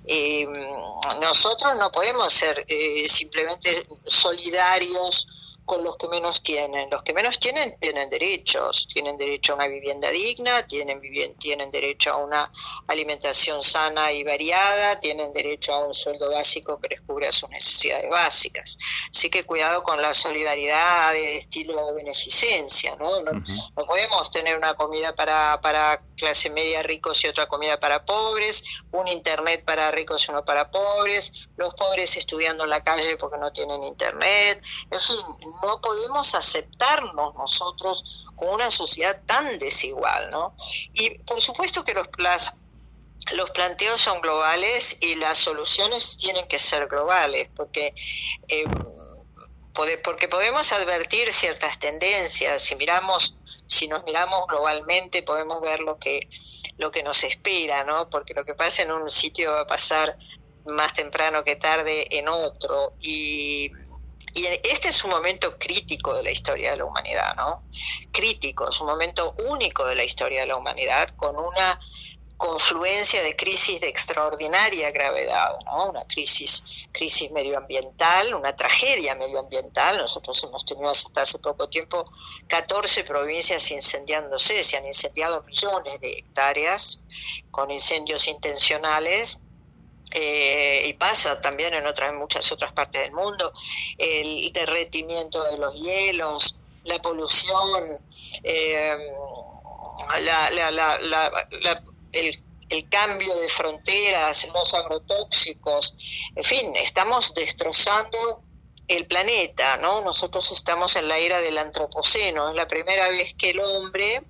Eh, 0.05 0.46
nosotros 1.22 1.75
no 1.77 1.91
podemos 1.91 2.32
ser 2.34 2.63
eh, 2.67 3.08
simplemente 3.08 3.88
solidarios 4.05 5.27
con 5.65 5.84
los 5.84 5.98
que 5.98 6.08
menos 6.08 6.43
tienen. 6.43 6.89
Los 6.89 7.03
que 7.03 7.13
menos 7.13 7.39
tienen 7.39 7.77
tienen 7.79 8.10
derechos, 8.10 8.88
tienen 8.91 9.17
derecho 9.17 9.53
a 9.53 9.55
una 9.55 9.67
vivienda 9.67 10.10
digna, 10.10 10.65
tienen, 10.67 11.01
tienen 11.38 11.72
derecho 11.72 12.12
a 12.12 12.17
una 12.17 12.51
alimentación 12.88 13.63
sana 13.63 14.12
y 14.12 14.24
variada, 14.24 15.00
tienen 15.00 15.32
derecho 15.32 15.74
a 15.74 15.86
un 15.86 15.93
sueldo 15.93 16.29
básico 16.29 16.79
que 16.79 16.89
les 16.89 17.01
cubra 17.01 17.32
sus 17.32 17.50
necesidades 17.50 18.10
básicas. 18.10 18.77
Así 19.10 19.29
que 19.29 19.46
cuidado 19.46 19.84
con 19.84 20.01
la 20.01 20.13
solidaridad 20.13 21.13
de 21.13 21.38
estilo 21.38 21.93
beneficencia, 21.93 22.96
¿no? 22.98 23.22
No, 23.22 23.43
podemos 23.86 24.29
tener 24.32 24.58
una 24.58 24.74
comida 24.75 25.15
para, 25.15 25.60
para 25.62 26.01
clase 26.15 26.50
media 26.50 26.84
ricos 26.84 27.24
y 27.24 27.27
otra 27.27 27.48
comida 27.48 27.79
para 27.79 28.05
pobres, 28.05 28.63
un 28.91 29.08
internet 29.08 29.63
para 29.65 29.91
ricos 29.91 30.27
y 30.27 30.32
uno 30.32 30.43
para 30.43 30.70
pobres, 30.70 31.50
los 31.58 31.74
pobres 31.75 32.15
estudiando 32.17 32.63
en 32.63 32.70
la 32.70 32.84
calle 32.84 33.17
porque 33.17 33.38
no 33.38 33.51
tienen 33.51 33.84
internet, 33.84 34.62
en 34.89 35.00
fin, 35.00 35.15
no 35.62 35.81
podemos 35.81 36.36
aceptarnos 36.36 37.36
nosotros 37.36 38.25
con 38.36 38.50
una 38.50 38.72
sociedad 38.72 39.22
tan 39.25 39.60
desigual, 39.60 40.29
¿no? 40.31 40.55
Y 40.93 41.12
por 41.19 41.41
supuesto 41.41 41.83
que 41.83 41.93
los, 41.93 42.07
los 43.33 43.51
planteos 43.51 44.01
son 44.01 44.22
globales 44.22 44.98
y 45.01 45.15
las 45.15 45.38
soluciones 45.38 46.17
tienen 46.17 46.48
que 46.48 46.60
ser 46.60 46.88
globales, 46.88 47.50
porque... 47.55 47.93
Eh, 48.48 48.65
porque 50.03 50.27
podemos 50.27 50.72
advertir 50.72 51.33
ciertas 51.33 51.79
tendencias, 51.79 52.62
si 52.62 52.75
miramos 52.75 53.36
si 53.65 53.88
nos 53.88 54.03
miramos 54.03 54.45
globalmente 54.48 55.24
podemos 55.24 55.62
ver 55.62 55.79
lo 55.79 55.98
que 55.98 56.29
lo 56.77 56.91
que 56.91 57.01
nos 57.03 57.24
espera, 57.24 57.83
¿no? 57.83 58.10
Porque 58.10 58.33
lo 58.33 58.45
que 58.45 58.53
pasa 58.53 58.83
en 58.83 58.91
un 58.91 59.10
sitio 59.10 59.51
va 59.51 59.62
a 59.62 59.67
pasar 59.67 60.17
más 60.65 60.93
temprano 60.93 61.43
que 61.43 61.55
tarde 61.55 62.07
en 62.17 62.27
otro 62.27 62.93
y 63.00 63.72
y 64.34 64.48
este 64.63 64.90
es 64.90 65.04
un 65.04 65.12
momento 65.12 65.58
crítico 65.58 66.16
de 66.16 66.24
la 66.24 66.32
historia 66.32 66.72
de 66.72 66.78
la 66.78 66.86
humanidad, 66.86 67.36
¿no? 67.36 67.63
Crítico, 68.12 68.70
es 68.70 68.82
un 68.82 68.88
momento 68.88 69.36
único 69.50 69.86
de 69.86 69.96
la 69.96 70.04
historia 70.04 70.42
de 70.42 70.48
la 70.48 70.56
humanidad 70.56 71.10
con 71.16 71.38
una 71.38 71.80
confluencia 72.36 73.22
de 73.22 73.36
crisis 73.36 73.80
de 73.80 73.88
extraordinaria 73.88 74.92
gravedad, 74.92 75.52
¿no? 75.66 75.92
Una 75.92 76.04
crisis, 76.06 76.63
crisis 76.92 77.32
medioambiental, 77.32 78.34
una 78.34 78.56
tragedia 78.56 79.13
medioambiental. 79.16 79.98
Nosotros 79.98 80.44
hemos 80.44 80.66
tenido 80.66 80.90
hasta 80.90 81.22
hace 81.22 81.38
poco 81.40 81.70
tiempo 81.70 82.04
14 82.48 83.04
provincias 83.04 83.70
incendiándose, 83.72 84.63
se 84.63 84.78
han 84.78 84.86
incendiado 84.88 85.44
millones 85.44 86.00
de 86.00 86.12
hectáreas 86.12 87.00
con 87.52 87.70
incendios 87.70 88.28
intencionales 88.28 89.40
eh, 90.13 90.84
y 90.86 90.93
pasa 90.93 91.41
también 91.41 91.74
en 91.74 91.86
otras 91.88 92.13
muchas 92.13 92.51
otras 92.51 92.72
partes 92.74 93.01
del 93.01 93.12
mundo, 93.12 93.51
el 93.98 94.51
derretimiento 94.53 95.43
de 95.43 95.58
los 95.58 95.74
hielos, 95.82 96.55
la 96.84 97.01
polución, 97.01 98.00
eh, 98.43 98.98
el, 102.12 102.43
el 102.70 102.89
cambio 102.89 103.36
de 103.36 103.48
fronteras, 103.48 104.48
los 104.53 104.74
agrotóxicos, 104.74 105.96
en 106.36 106.43
fin, 106.43 106.75
estamos 106.75 107.34
destrozando 107.34 108.43
el 108.88 109.05
planeta, 109.08 109.77
¿no? 109.77 110.01
Nosotros 110.01 110.51
estamos 110.51 110.96
en 110.96 111.08
la 111.08 111.17
era 111.17 111.41
del 111.41 111.58
antropoceno, 111.58 112.50
es 112.50 112.55
la 112.55 112.67
primera 112.67 113.08
vez 113.10 113.34
que 113.36 113.51
el 113.51 113.60
hombre 113.60 114.24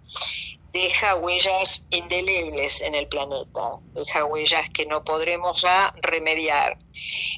deja 0.74 1.16
huellas 1.16 1.86
indelebles 1.92 2.82
en 2.82 2.96
el 2.96 3.08
planeta, 3.08 3.78
deja 3.94 4.26
huellas 4.26 4.68
que 4.72 4.88
no 4.88 5.04
podremos 5.04 5.62
ya 5.62 5.94
remediar. 6.02 6.76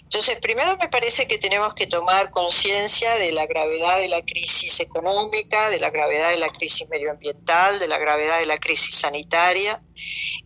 Entonces, 0.04 0.40
primero 0.40 0.78
me 0.78 0.88
parece 0.88 1.28
que 1.28 1.38
tenemos 1.38 1.74
que 1.74 1.86
tomar 1.86 2.32
conciencia 2.32 3.16
de 3.16 3.34
la 3.34 3.46
gravedad 3.46 4.00
de 4.00 4.08
la 4.08 4.22
crisis 4.22 4.80
económica, 4.80 5.70
de 5.70 5.82
la 5.82 5.90
gravedad 5.90 6.30
de 6.30 6.38
la 6.38 6.48
crisis 6.48 6.88
medioambiental, 6.88 7.78
de 7.78 7.90
la 7.90 7.98
gravedad 7.98 8.40
de 8.40 8.46
la 8.46 8.58
crisis 8.58 8.96
sanitaria 8.96 9.84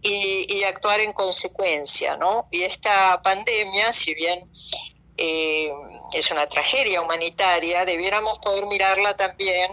y, 0.01 0.63
actuar 0.63 0.99
en 0.99 1.13
consecuencia, 1.13 2.17
¿no? 2.17 2.47
Y 2.51 2.61
esta 2.61 3.21
pandemia, 3.23 3.91
si 3.93 4.13
bien 4.13 4.49
eh, 5.17 5.71
es 6.13 6.29
una 6.31 6.47
tragedia 6.47 7.01
humanitaria, 7.01 7.85
debiéramos 7.85 8.37
poder 8.39 8.65
mirarla 8.67 9.15
también 9.15 9.71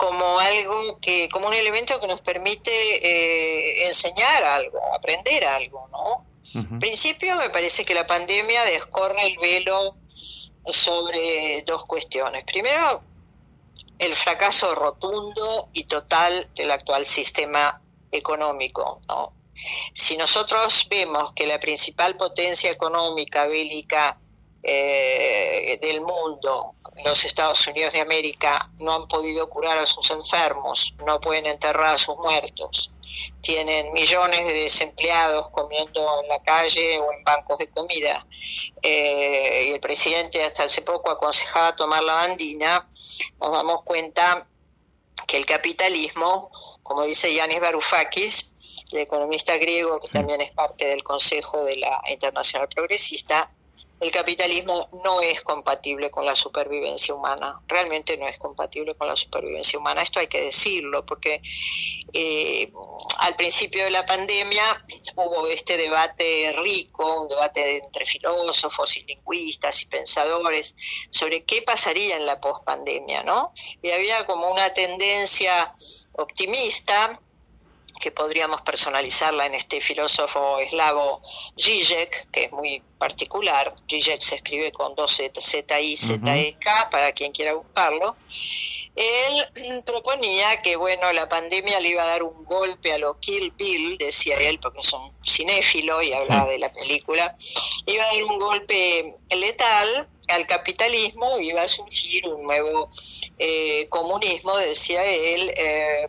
como 0.00 0.38
algo 0.38 0.98
que, 0.98 1.28
como 1.28 1.48
un 1.48 1.52
elemento 1.52 2.00
que 2.00 2.06
nos 2.06 2.22
permite 2.22 2.70
eh, 2.72 3.86
enseñar 3.86 4.42
algo, 4.44 4.80
aprender 4.94 5.44
algo, 5.44 5.88
¿no? 5.92 6.24
En 6.54 6.78
principio 6.78 7.36
me 7.36 7.50
parece 7.50 7.84
que 7.84 7.94
la 7.94 8.06
pandemia 8.06 8.64
descorre 8.64 9.26
el 9.26 9.36
velo 9.36 9.96
sobre 10.64 11.62
dos 11.66 11.84
cuestiones. 11.84 12.44
Primero, 12.44 13.02
el 13.98 14.14
fracaso 14.14 14.74
rotundo 14.74 15.68
y 15.74 15.84
total 15.84 16.48
del 16.54 16.70
actual 16.70 17.04
sistema 17.04 17.82
económico, 18.10 19.02
¿no? 19.06 19.34
Si 19.92 20.16
nosotros 20.16 20.86
vemos 20.88 21.34
que 21.34 21.46
la 21.46 21.60
principal 21.60 22.16
potencia 22.16 22.70
económica 22.70 23.46
bélica 23.46 24.18
eh, 24.62 25.78
del 25.80 26.00
mundo, 26.00 26.74
los 27.04 27.24
Estados 27.24 27.66
Unidos 27.66 27.92
de 27.92 28.00
América, 28.00 28.70
no 28.78 28.94
han 28.94 29.08
podido 29.08 29.48
curar 29.48 29.78
a 29.78 29.86
sus 29.86 30.10
enfermos, 30.10 30.94
no 31.06 31.20
pueden 31.20 31.46
enterrar 31.46 31.94
a 31.94 31.98
sus 31.98 32.16
muertos, 32.18 32.92
tienen 33.40 33.92
millones 33.92 34.46
de 34.46 34.52
desempleados 34.52 35.48
comiendo 35.50 36.22
en 36.22 36.28
la 36.28 36.42
calle 36.42 37.00
o 37.00 37.12
en 37.12 37.24
bancos 37.24 37.58
de 37.58 37.70
comida, 37.70 38.24
eh, 38.82 39.66
y 39.68 39.70
el 39.72 39.80
presidente 39.80 40.44
hasta 40.44 40.64
hace 40.64 40.82
poco 40.82 41.10
aconsejaba 41.10 41.74
tomar 41.74 42.02
la 42.02 42.14
bandina, 42.14 42.86
nos 43.40 43.52
damos 43.52 43.82
cuenta 43.82 44.46
que 45.26 45.36
el 45.36 45.46
capitalismo, 45.46 46.50
como 46.82 47.04
dice 47.04 47.32
Yanis 47.32 47.60
Varoufakis, 47.60 48.84
el 48.92 48.98
economista 49.00 49.56
griego 49.56 50.00
que 50.00 50.08
también 50.08 50.40
es 50.40 50.50
parte 50.52 50.86
del 50.86 51.04
Consejo 51.04 51.64
de 51.64 51.76
la 51.76 52.00
Internacional 52.10 52.68
Progresista, 52.68 53.50
el 54.00 54.10
capitalismo 54.10 54.88
no 55.04 55.20
es 55.20 55.42
compatible 55.42 56.10
con 56.10 56.24
la 56.24 56.34
supervivencia 56.34 57.14
humana, 57.14 57.60
realmente 57.66 58.16
no 58.16 58.26
es 58.26 58.38
compatible 58.38 58.94
con 58.94 59.06
la 59.06 59.14
supervivencia 59.14 59.78
humana. 59.78 60.00
Esto 60.00 60.20
hay 60.20 60.26
que 60.26 60.40
decirlo, 60.40 61.04
porque 61.04 61.42
eh, 62.14 62.72
al 63.18 63.36
principio 63.36 63.84
de 63.84 63.90
la 63.90 64.06
pandemia 64.06 64.64
hubo 65.16 65.46
este 65.48 65.76
debate 65.76 66.52
rico, 66.64 67.20
un 67.20 67.28
debate 67.28 67.76
entre 67.76 68.06
filósofos 68.06 68.96
y 68.96 69.04
lingüistas 69.04 69.82
y 69.82 69.86
pensadores 69.86 70.74
sobre 71.10 71.44
qué 71.44 71.60
pasaría 71.60 72.16
en 72.16 72.24
la 72.24 72.40
pospandemia, 72.40 73.22
¿no? 73.22 73.52
Y 73.82 73.90
había 73.90 74.24
como 74.24 74.50
una 74.50 74.72
tendencia 74.72 75.74
optimista 76.12 77.20
que 78.00 78.10
podríamos 78.10 78.62
personalizarla 78.62 79.46
en 79.46 79.54
este 79.54 79.80
filósofo 79.80 80.58
eslavo 80.58 81.22
Zizek, 81.56 82.30
que 82.30 82.44
es 82.44 82.52
muy 82.52 82.82
particular. 82.98 83.72
Zizek 83.88 84.20
se 84.20 84.36
escribe 84.36 84.72
con 84.72 84.94
dos 84.94 85.14
Z, 85.14 85.80
I, 85.80 85.96
Z, 85.96 86.36
E, 86.36 86.56
K, 86.58 86.88
para 86.90 87.12
quien 87.12 87.30
quiera 87.30 87.54
buscarlo. 87.54 88.16
Él 88.96 89.82
proponía 89.86 90.62
que, 90.62 90.76
bueno, 90.76 91.12
la 91.12 91.28
pandemia 91.28 91.78
le 91.80 91.90
iba 91.90 92.02
a 92.02 92.06
dar 92.06 92.22
un 92.22 92.44
golpe 92.44 92.92
a 92.92 92.98
lo 92.98 93.20
Kill 93.20 93.52
Bill, 93.52 93.98
decía 93.98 94.36
él, 94.38 94.58
porque 94.58 94.80
es 94.80 94.92
un 94.92 95.12
cinéfilo 95.24 96.02
y 96.02 96.12
hablaba 96.12 96.50
de 96.50 96.58
la 96.58 96.72
película, 96.72 97.36
iba 97.86 98.04
a 98.04 98.12
dar 98.12 98.24
un 98.24 98.38
golpe 98.38 99.14
letal 99.30 100.08
al 100.28 100.46
capitalismo 100.46 101.38
y 101.38 101.50
iba 101.50 101.62
a 101.62 101.68
surgir 101.68 102.26
un 102.26 102.42
nuevo 102.44 102.88
eh, 103.38 103.86
comunismo, 103.88 104.56
decía 104.56 105.04
él, 105.04 105.52
eh, 105.56 106.08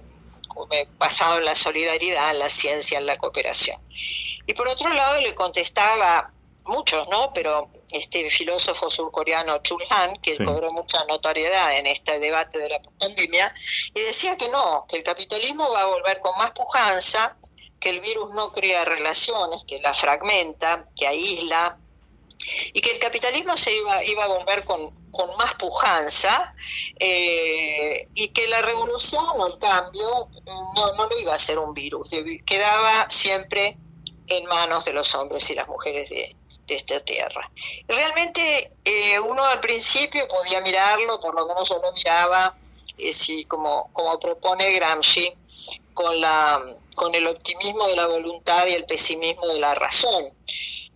basado 0.98 1.38
en 1.39 1.46
la 1.46 1.55
solidaridad, 1.55 2.31
en 2.31 2.39
la 2.39 2.50
ciencia, 2.50 3.00
en 3.00 3.05
la 3.05 3.17
cooperación. 3.17 3.79
Y 4.46 4.53
por 4.53 4.67
otro 4.67 4.91
lado 4.93 5.22
le 5.22 5.36
contestaba 5.36 6.31
muchos, 6.65 7.08
¿no? 7.10 7.34
Pero 7.34 7.70
este 7.91 8.29
filósofo 8.29 8.89
surcoreano 8.89 9.58
Chul 9.60 9.84
Han, 9.89 10.15
que 10.17 10.38
cobró 10.43 10.72
mucha 10.72 11.03
notoriedad 11.05 11.77
en 11.77 11.88
este 11.88 12.20
debate 12.20 12.60
de 12.60 12.70
la 12.70 12.81
pandemia, 13.00 13.53
y 13.93 14.00
decía 14.01 14.38
que 14.38 14.48
no, 14.50 14.86
que 14.88 14.98
el 14.98 15.03
capitalismo 15.03 15.70
va 15.72 15.81
a 15.81 15.86
volver 15.86 16.20
con 16.22 16.38
más 16.38 16.51
pujanza, 16.51 17.38
que 17.79 17.89
el 17.89 18.00
virus 18.00 18.34
no 18.34 18.51
crea 18.51 18.86
relaciones, 18.86 19.63
que 19.65 19.81
la 19.81 19.93
fragmenta, 19.93 20.88
que 20.96 21.08
aísla, 21.08 21.77
y 22.74 22.81
que 22.81 22.91
el 22.91 23.00
capitalismo 23.00 23.58
se 23.58 23.75
iba, 23.75 24.03
iba 24.03 24.24
a 24.24 24.27
volver 24.27 24.63
con, 24.63 25.00
con 25.12 25.36
más 25.38 25.53
pujanza 25.56 26.53
eh, 27.00 28.08
y 28.15 28.30
que 28.30 28.48
la 28.48 28.62
revolución 28.62 29.24
o 29.38 29.48
el 29.48 29.58
cambio 29.58 30.30
no, 30.46 30.94
no 30.96 31.10
lo 31.10 31.20
iba 31.20 31.34
a 31.34 31.36
hacer 31.36 31.60
un 31.60 31.74
virus, 31.74 32.10
quedaba 32.46 33.10
siempre 33.10 33.77
en 34.27 34.46
manos 34.46 34.86
de 34.86 34.94
los 34.94 35.13
hombres 35.15 35.50
y 35.50 35.56
las 35.56 35.68
mujeres 35.68 36.10
de, 36.10 36.36
esta 36.68 37.01
tierra. 37.01 37.51
Realmente 37.86 38.72
eh, 38.86 39.20
uno 39.20 39.44
al 39.44 39.60
principio 39.60 40.25
podía 40.30 40.62
mirarlo, 40.62 41.20
por 41.20 41.36
lo 41.36 41.46
menos 41.46 41.68
yo 41.68 41.82
lo 41.84 41.91
miraba, 41.91 42.56
eh, 42.98 43.46
como, 43.46 43.91
como 43.91 44.18
propone 44.18 44.72
Gramsci, 44.72 45.34
con, 45.94 46.22
la, 46.22 46.62
con 46.96 47.13
el 47.13 47.27
optimismo 47.27 47.88
de 47.88 47.98
la 47.98 48.08
voluntad 48.08 48.68
y 48.68 48.72
el 48.72 48.86
pesimismo 48.86 49.48
de 49.48 49.60
la 49.60 49.75
razón 49.75 50.34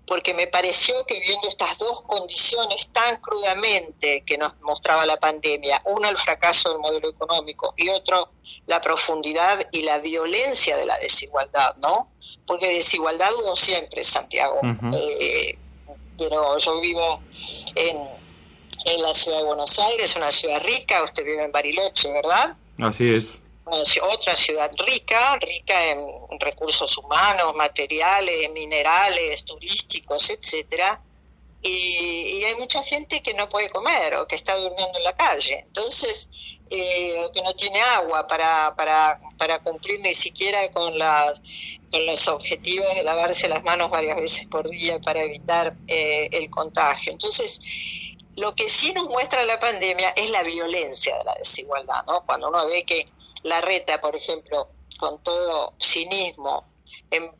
porque 0.07 0.33
me 0.33 0.47
pareció 0.47 1.05
que 1.05 1.19
viendo 1.19 1.47
estas 1.47 1.77
dos 1.77 2.01
condiciones 2.03 2.89
tan 2.91 3.17
crudamente 3.17 4.23
que 4.25 4.37
nos 4.37 4.53
mostraba 4.61 5.05
la 5.05 5.17
pandemia, 5.17 5.81
uno 5.85 6.07
el 6.09 6.17
fracaso 6.17 6.69
del 6.69 6.79
modelo 6.79 7.09
económico 7.09 7.73
y 7.77 7.89
otro 7.89 8.29
la 8.67 8.81
profundidad 8.81 9.67
y 9.71 9.81
la 9.81 9.97
violencia 9.99 10.77
de 10.77 10.85
la 10.85 10.97
desigualdad, 10.99 11.75
¿no? 11.77 12.11
Porque 12.45 12.67
desigualdad 12.67 13.31
hubo 13.41 13.55
siempre, 13.55 14.03
Santiago. 14.03 14.59
Eh, 14.93 15.57
pero 16.17 16.57
yo 16.59 16.79
vivo 16.79 17.21
en, 17.73 17.97
en 18.85 19.01
la 19.01 19.13
ciudad 19.13 19.39
de 19.39 19.43
Buenos 19.45 19.79
Aires, 19.79 20.15
una 20.15 20.31
ciudad 20.31 20.61
rica, 20.63 21.03
usted 21.03 21.25
vive 21.25 21.43
en 21.43 21.51
Bariloche, 21.51 22.11
¿verdad? 22.11 22.55
Así 22.77 23.13
es 23.13 23.41
otra 23.65 24.37
ciudad 24.37 24.71
rica, 24.85 25.37
rica 25.37 25.91
en 25.91 25.99
recursos 26.39 26.97
humanos, 26.97 27.55
materiales, 27.55 28.51
minerales, 28.51 29.43
turísticos, 29.43 30.29
etcétera, 30.29 31.01
y, 31.67 32.43
hay 32.43 32.55
mucha 32.55 32.83
gente 32.83 33.23
que 33.23 33.33
no 33.33 33.49
puede 33.49 33.69
comer 33.69 34.13
o 34.15 34.27
que 34.27 34.35
está 34.35 34.55
durmiendo 34.55 34.99
en 34.99 35.03
la 35.03 35.15
calle, 35.15 35.61
entonces, 35.65 36.29
eh, 36.69 37.27
que 37.33 37.41
no 37.41 37.55
tiene 37.55 37.81
agua 37.81 38.27
para, 38.27 38.75
para, 38.75 39.19
para 39.37 39.59
cumplir 39.59 39.99
ni 40.01 40.13
siquiera 40.13 40.69
con, 40.71 40.99
las, 40.99 41.41
con 41.91 42.05
los 42.05 42.27
objetivos 42.27 42.93
de 42.93 43.03
lavarse 43.03 43.47
las 43.47 43.63
manos 43.63 43.89
varias 43.89 44.17
veces 44.17 44.45
por 44.45 44.69
día 44.69 44.99
para 44.99 45.23
evitar 45.23 45.75
eh, 45.87 46.29
el 46.33 46.51
contagio. 46.51 47.11
Entonces, 47.11 47.59
lo 48.35 48.53
que 48.55 48.69
sí 48.69 48.93
nos 48.93 49.05
muestra 49.05 49.45
la 49.45 49.59
pandemia 49.59 50.09
es 50.09 50.29
la 50.29 50.43
violencia 50.43 51.17
de 51.17 51.23
la 51.23 51.33
desigualdad, 51.35 52.05
¿no? 52.05 52.25
Cuando 52.25 52.49
uno 52.49 52.67
ve 52.67 52.83
que 52.83 53.07
la 53.43 53.61
reta, 53.61 53.99
por 53.99 54.15
ejemplo, 54.15 54.69
con 54.97 55.21
todo 55.23 55.73
cinismo, 55.79 56.65
em, 57.11 57.31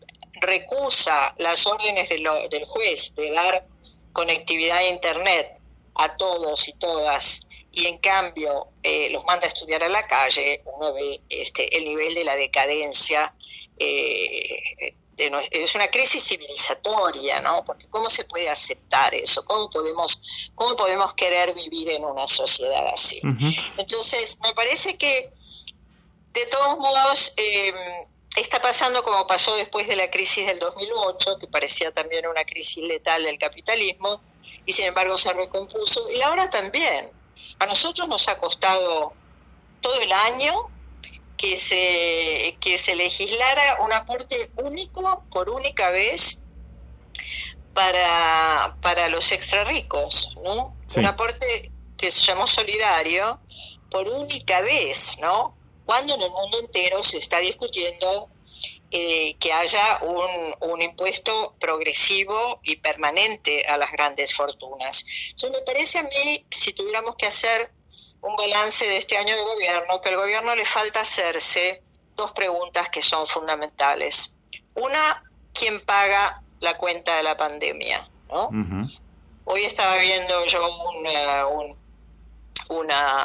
recusa 0.41 1.33
las 1.37 1.65
órdenes 1.65 2.09
del 2.09 2.65
juez 2.65 3.13
de 3.15 3.31
dar 3.31 3.67
conectividad 4.13 4.77
a 4.77 4.87
Internet 4.87 5.57
a 5.95 6.15
todos 6.17 6.67
y 6.67 6.73
todas 6.73 7.41
y 7.71 7.87
en 7.87 7.97
cambio 7.97 8.69
eh, 8.83 9.09
los 9.11 9.23
manda 9.25 9.45
a 9.45 9.49
estudiar 9.49 9.83
a 9.83 9.89
la 9.89 10.07
calle, 10.07 10.61
uno 10.65 10.93
ve 10.93 11.21
este, 11.29 11.77
el 11.77 11.83
nivel 11.85 12.15
de 12.15 12.23
la 12.23 12.35
decadencia 12.35 13.35
eh, 13.77 14.95
es 15.17 15.75
una 15.75 15.87
crisis 15.87 16.23
civilizatoria, 16.23 17.39
¿no? 17.39 17.63
Porque 17.63 17.87
¿cómo 17.89 18.09
se 18.09 18.25
puede 18.25 18.49
aceptar 18.49 19.13
eso? 19.15 19.45
¿Cómo 19.45 19.69
podemos, 19.69 20.21
cómo 20.55 20.75
podemos 20.75 21.13
querer 21.13 21.53
vivir 21.53 21.89
en 21.89 22.03
una 22.03 22.27
sociedad 22.27 22.87
así? 22.93 23.21
Entonces, 23.77 24.37
me 24.41 24.53
parece 24.53 24.97
que, 24.97 25.29
de 26.33 26.45
todos 26.47 26.77
modos, 26.79 27.33
em, 27.37 27.75
está 28.35 28.61
pasando 28.61 29.03
como 29.03 29.25
pasó 29.25 29.55
después 29.55 29.87
de 29.87 29.95
la 29.95 30.09
crisis 30.09 30.45
del 30.47 30.59
2008, 30.59 31.39
que 31.39 31.47
parecía 31.47 31.93
también 31.93 32.27
una 32.27 32.43
crisis 32.43 32.83
letal 32.83 33.23
del 33.23 33.39
capitalismo, 33.39 34.21
y 34.65 34.73
sin 34.73 34.85
embargo 34.85 35.17
se 35.17 35.31
recompuso, 35.31 36.11
y 36.11 36.21
ahora 36.21 36.49
también. 36.49 37.11
A 37.59 37.65
nosotros 37.65 38.09
nos 38.09 38.27
ha 38.27 38.37
costado 38.37 39.13
todo 39.79 39.97
el 40.01 40.11
año 40.11 40.69
que 41.37 41.57
se, 41.57 42.57
que 42.59 42.77
se 42.77 42.95
legislara 42.95 43.81
un 43.83 43.93
aporte 43.93 44.51
único 44.57 45.25
por 45.31 45.49
única 45.49 45.89
vez 45.89 46.41
para, 47.73 48.77
para 48.81 49.09
los 49.09 49.31
extra 49.31 49.65
ricos, 49.65 50.29
¿no? 50.43 50.75
Un 50.95 51.05
aporte 51.05 51.71
que 51.97 52.09
se 52.09 52.21
llamó 52.21 52.47
solidario 52.47 53.39
por 53.91 54.07
única 54.07 54.61
vez, 54.61 55.17
¿no? 55.19 55.57
Cuando 55.85 56.15
en 56.15 56.21
el 56.21 56.31
mundo 56.31 56.59
entero 56.59 57.03
se 57.03 57.17
está 57.17 57.39
discutiendo 57.39 58.29
eh, 58.91 59.35
que 59.39 59.51
haya 59.51 59.99
un, 60.03 60.55
un, 60.71 60.81
impuesto 60.81 61.55
progresivo 61.59 62.61
y 62.63 62.77
permanente 62.77 63.65
a 63.65 63.77
las 63.77 63.91
grandes 63.91 64.33
fortunas. 64.33 65.03
Entonces 65.31 65.59
me 65.59 65.65
parece 65.65 65.99
a 65.99 66.03
mí, 66.03 66.45
si 66.49 66.71
tuviéramos 66.71 67.15
que 67.17 67.25
hacer 67.25 67.74
un 68.25 68.35
balance 68.35 68.85
de 68.85 68.97
este 68.97 69.17
año 69.17 69.35
de 69.35 69.41
gobierno, 69.41 70.01
que 70.01 70.09
al 70.09 70.17
gobierno 70.17 70.55
le 70.55 70.65
falta 70.65 71.01
hacerse 71.01 71.81
dos 72.15 72.31
preguntas 72.31 72.89
que 72.89 73.01
son 73.01 73.25
fundamentales. 73.27 74.35
Una, 74.73 75.23
¿quién 75.53 75.83
paga 75.85 76.41
la 76.59 76.75
cuenta 76.77 77.15
de 77.17 77.23
la 77.23 77.37
pandemia? 77.37 78.07
¿no? 78.29 78.49
Hoy 79.45 79.63
estaba 79.63 79.97
viendo 79.97 80.45
yo 80.45 80.89
un, 80.89 81.77
una, 82.69 83.23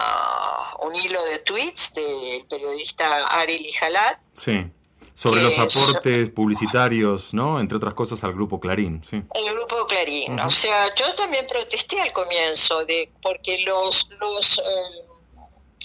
un 0.81 0.95
hilo 0.95 1.25
de 1.25 1.39
tweets 1.39 1.95
del 1.95 2.47
periodista 2.47 3.27
Ari 3.27 3.59
Lijalat. 3.59 4.19
Sí 4.35 4.71
sobre 5.21 5.43
los 5.43 5.59
aportes 5.59 6.31
publicitarios, 6.31 7.35
¿no? 7.35 7.61
Entre 7.61 7.77
otras 7.77 7.93
cosas 7.93 8.25
al 8.25 8.33
grupo 8.33 8.59
Clarín, 8.59 9.03
sí. 9.05 9.23
El 9.35 9.55
grupo 9.55 9.87
Clarín, 9.87 10.41
o 10.41 10.51
sea, 10.51 10.95
yo 10.95 11.15
también 11.15 11.47
protesté 11.47 12.01
al 12.01 12.11
comienzo 12.15 12.87
de 12.87 13.13
porque 13.21 13.63
los 13.67 14.09
los 14.19 14.59
eh, 14.59 15.09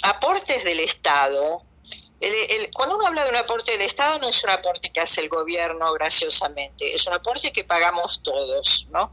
aportes 0.04 0.64
del 0.64 0.80
Estado, 0.80 1.64
cuando 2.74 2.96
uno 2.96 3.08
habla 3.08 3.26
de 3.26 3.32
un 3.32 3.36
aporte 3.36 3.74
del 3.74 3.82
Estado 3.82 4.20
no 4.20 4.30
es 4.30 4.42
un 4.42 4.52
aporte 4.52 4.90
que 4.94 5.02
hace 5.02 5.20
el 5.20 5.28
gobierno 5.28 5.92
graciosamente, 5.92 6.96
es 6.96 7.06
un 7.06 7.14
aporte 7.14 7.52
que 7.52 7.66
pagamos 7.66 8.22
todos, 8.24 8.88
¿no? 8.92 9.12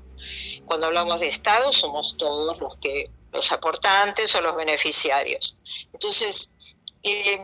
Cuando 0.66 0.86
hablamos 0.86 1.18
de 1.18 1.28
Estado 1.28 1.72
somos 1.72 2.16
todos 2.16 2.60
los 2.60 2.76
que 2.76 3.10
los 3.32 3.50
aportantes 3.50 4.32
o 4.36 4.40
los 4.40 4.54
beneficiarios. 4.54 5.56
Entonces, 5.92 6.52
eh, 7.02 7.40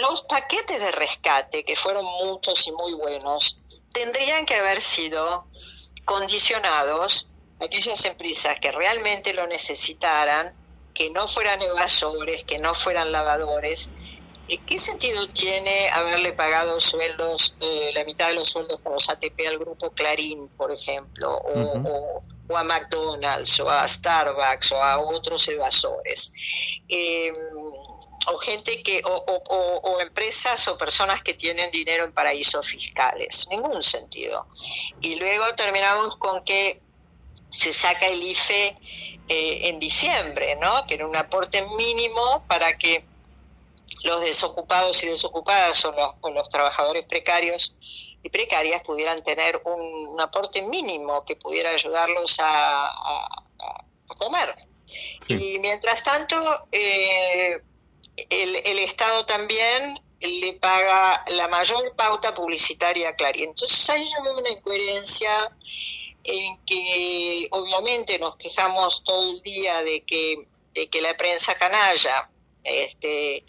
los 0.00 0.22
paquetes 0.24 0.78
de 0.78 0.92
rescate, 0.92 1.64
que 1.64 1.76
fueron 1.76 2.04
muchos 2.04 2.66
y 2.66 2.72
muy 2.72 2.94
buenos, 2.94 3.58
tendrían 3.92 4.46
que 4.46 4.54
haber 4.54 4.80
sido 4.80 5.46
condicionados 6.04 7.28
a 7.60 7.64
aquellas 7.64 8.04
empresas 8.04 8.58
que 8.60 8.72
realmente 8.72 9.32
lo 9.32 9.46
necesitaran, 9.46 10.54
que 10.94 11.10
no 11.10 11.26
fueran 11.28 11.60
evasores, 11.62 12.44
que 12.44 12.58
no 12.58 12.74
fueran 12.74 13.12
lavadores. 13.12 13.90
¿Qué 14.66 14.78
sentido 14.78 15.28
tiene 15.30 15.88
haberle 15.90 16.32
pagado 16.32 16.78
sueldos, 16.80 17.54
eh, 17.60 17.90
la 17.94 18.04
mitad 18.04 18.28
de 18.28 18.34
los 18.34 18.50
sueldos 18.50 18.78
con 18.82 18.92
los 18.92 19.08
ATP 19.08 19.46
al 19.46 19.58
grupo 19.58 19.90
Clarín, 19.92 20.48
por 20.48 20.70
ejemplo, 20.70 21.36
o, 21.36 22.22
a 22.54 22.64
McDonald's, 22.64 23.58
o 23.60 23.70
a 23.70 23.86
Starbucks, 23.86 24.72
o 24.72 24.82
a 24.82 24.98
otros 24.98 25.48
evasores? 25.48 26.32
Eh, 26.88 27.32
o 28.26 28.36
gente 28.38 28.82
que 28.82 29.02
o, 29.04 29.42
o, 29.82 30.00
empresas 30.00 30.66
o 30.68 30.78
personas 30.78 31.22
que 31.22 31.34
tienen 31.34 31.70
dinero 31.70 32.04
en 32.04 32.12
paraísos 32.12 32.66
fiscales 32.66 33.46
ningún 33.50 33.82
sentido. 33.82 34.46
Y 35.00 35.16
luego 35.16 35.44
terminamos 35.54 36.16
con 36.16 36.44
que 36.44 36.80
se 37.50 37.72
saca 37.72 38.06
el 38.06 38.22
IFE 38.22 38.76
eh, 39.28 39.68
en 39.68 39.78
diciembre 39.78 40.56
no 40.56 40.86
que 40.86 40.94
era 40.94 41.06
un 41.06 41.16
aporte 41.16 41.62
mínimo 41.76 42.44
para 42.48 42.78
que 42.78 43.04
los 44.04 44.20
desocupados 44.22 45.02
y 45.04 45.08
desocupadas 45.08 45.84
o 45.84 45.92
los, 45.92 46.14
o 46.22 46.30
los 46.30 46.48
trabajadores 46.48 47.04
precarios 47.04 47.74
y 48.22 48.30
precarias 48.30 48.82
pudieran 48.82 49.22
tener 49.22 49.60
un, 49.64 50.20
aporte 50.20 50.62
mínimo 50.62 51.24
que 51.24 51.36
pudiera 51.36 51.70
ayudarlos 51.70 52.36
a, 52.38 53.26
comer. 54.18 54.54
Y 55.26 55.58
mientras 55.58 56.04
tanto 56.04 56.36
eh, 56.70 57.62
el, 58.16 58.56
el 58.56 58.78
Estado 58.78 59.24
también 59.26 59.98
le 60.20 60.52
paga 60.54 61.24
la 61.28 61.48
mayor 61.48 61.94
pauta 61.96 62.34
publicitaria 62.34 63.10
a 63.10 63.16
Clarín. 63.16 63.50
Entonces 63.50 63.90
hay 63.90 64.06
una 64.38 64.50
incoherencia 64.50 65.50
en 66.24 66.58
que 66.64 67.48
obviamente 67.50 68.18
nos 68.18 68.36
quejamos 68.36 69.02
todo 69.02 69.32
el 69.32 69.42
día 69.42 69.82
de 69.82 70.02
que, 70.04 70.46
de 70.74 70.88
que 70.88 71.00
la 71.00 71.16
prensa 71.16 71.54
canalla 71.54 72.30
este, 72.62 73.44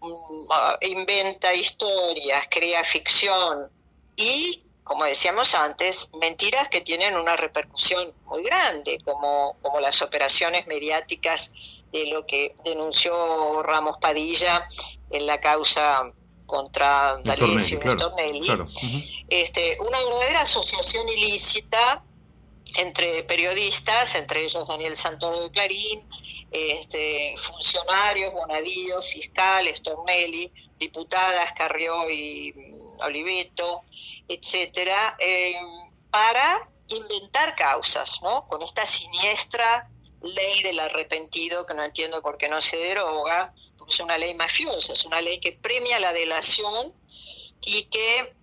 mm, 0.00 0.46
inventa 0.82 1.52
historias, 1.54 2.46
crea 2.48 2.84
ficción 2.84 3.70
y 4.16 4.61
como 4.84 5.04
decíamos 5.04 5.54
antes, 5.54 6.10
mentiras 6.20 6.68
que 6.68 6.80
tienen 6.80 7.16
una 7.16 7.36
repercusión 7.36 8.12
muy 8.24 8.42
grande, 8.42 8.98
como, 9.04 9.56
como 9.62 9.80
las 9.80 10.02
operaciones 10.02 10.66
mediáticas 10.66 11.84
de 11.92 12.06
lo 12.06 12.26
que 12.26 12.54
denunció 12.64 13.62
Ramos 13.62 13.98
Padilla 13.98 14.66
en 15.10 15.26
la 15.26 15.40
causa 15.40 16.12
contra 16.46 17.16
D'Alessio 17.24 17.80
y 17.82 17.96
Tornelli, 17.96 18.46
este, 19.28 19.78
una 19.80 19.98
verdadera 20.04 20.42
asociación 20.42 21.08
ilícita 21.08 22.04
entre 22.76 23.22
periodistas, 23.24 24.14
entre 24.16 24.44
ellos 24.44 24.66
Daniel 24.66 24.96
Santoro 24.96 25.40
de 25.42 25.50
Clarín, 25.50 26.06
este, 26.50 27.34
funcionarios, 27.36 28.32
Bonadillo, 28.32 29.00
fiscales, 29.00 29.82
Tornelli, 29.82 30.52
diputadas 30.78 31.52
Carrió 31.52 32.10
y 32.10 32.54
Oliveto, 33.02 33.84
etcétera, 34.28 35.16
eh, 35.18 35.54
para 36.10 36.68
inventar 36.88 37.54
causas, 37.56 38.20
¿no? 38.22 38.46
Con 38.48 38.62
esta 38.62 38.86
siniestra 38.86 39.88
ley 40.22 40.62
del 40.62 40.78
arrepentido, 40.80 41.66
que 41.66 41.74
no 41.74 41.82
entiendo 41.82 42.22
por 42.22 42.38
qué 42.38 42.48
no 42.48 42.60
se 42.60 42.76
deroga, 42.76 43.52
porque 43.76 43.92
es 43.92 44.00
una 44.00 44.18
ley 44.18 44.34
mafiosa, 44.34 44.92
es 44.92 45.04
una 45.04 45.20
ley 45.20 45.40
que 45.40 45.52
premia 45.52 45.98
la 45.98 46.12
delación 46.12 46.94
y 47.60 47.84
que 47.84 48.34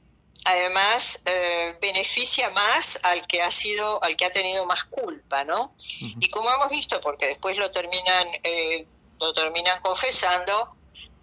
además 0.46 1.22
eh, 1.26 1.78
beneficia 1.82 2.50
más 2.52 3.00
al 3.04 3.26
que 3.28 3.42
ha 3.42 3.52
sido, 3.52 4.02
al 4.04 4.16
que 4.16 4.26
ha 4.26 4.32
tenido 4.32 4.66
más 4.66 4.84
culpa, 4.86 5.44
¿no? 5.44 5.76
Y 6.00 6.30
como 6.30 6.52
hemos 6.52 6.70
visto, 6.70 7.00
porque 7.02 7.28
después 7.28 7.58
lo 7.58 7.72
terminan, 7.72 8.28
eh, 8.44 8.86
lo 9.20 9.34
terminan 9.34 9.82
confesando, 9.82 10.76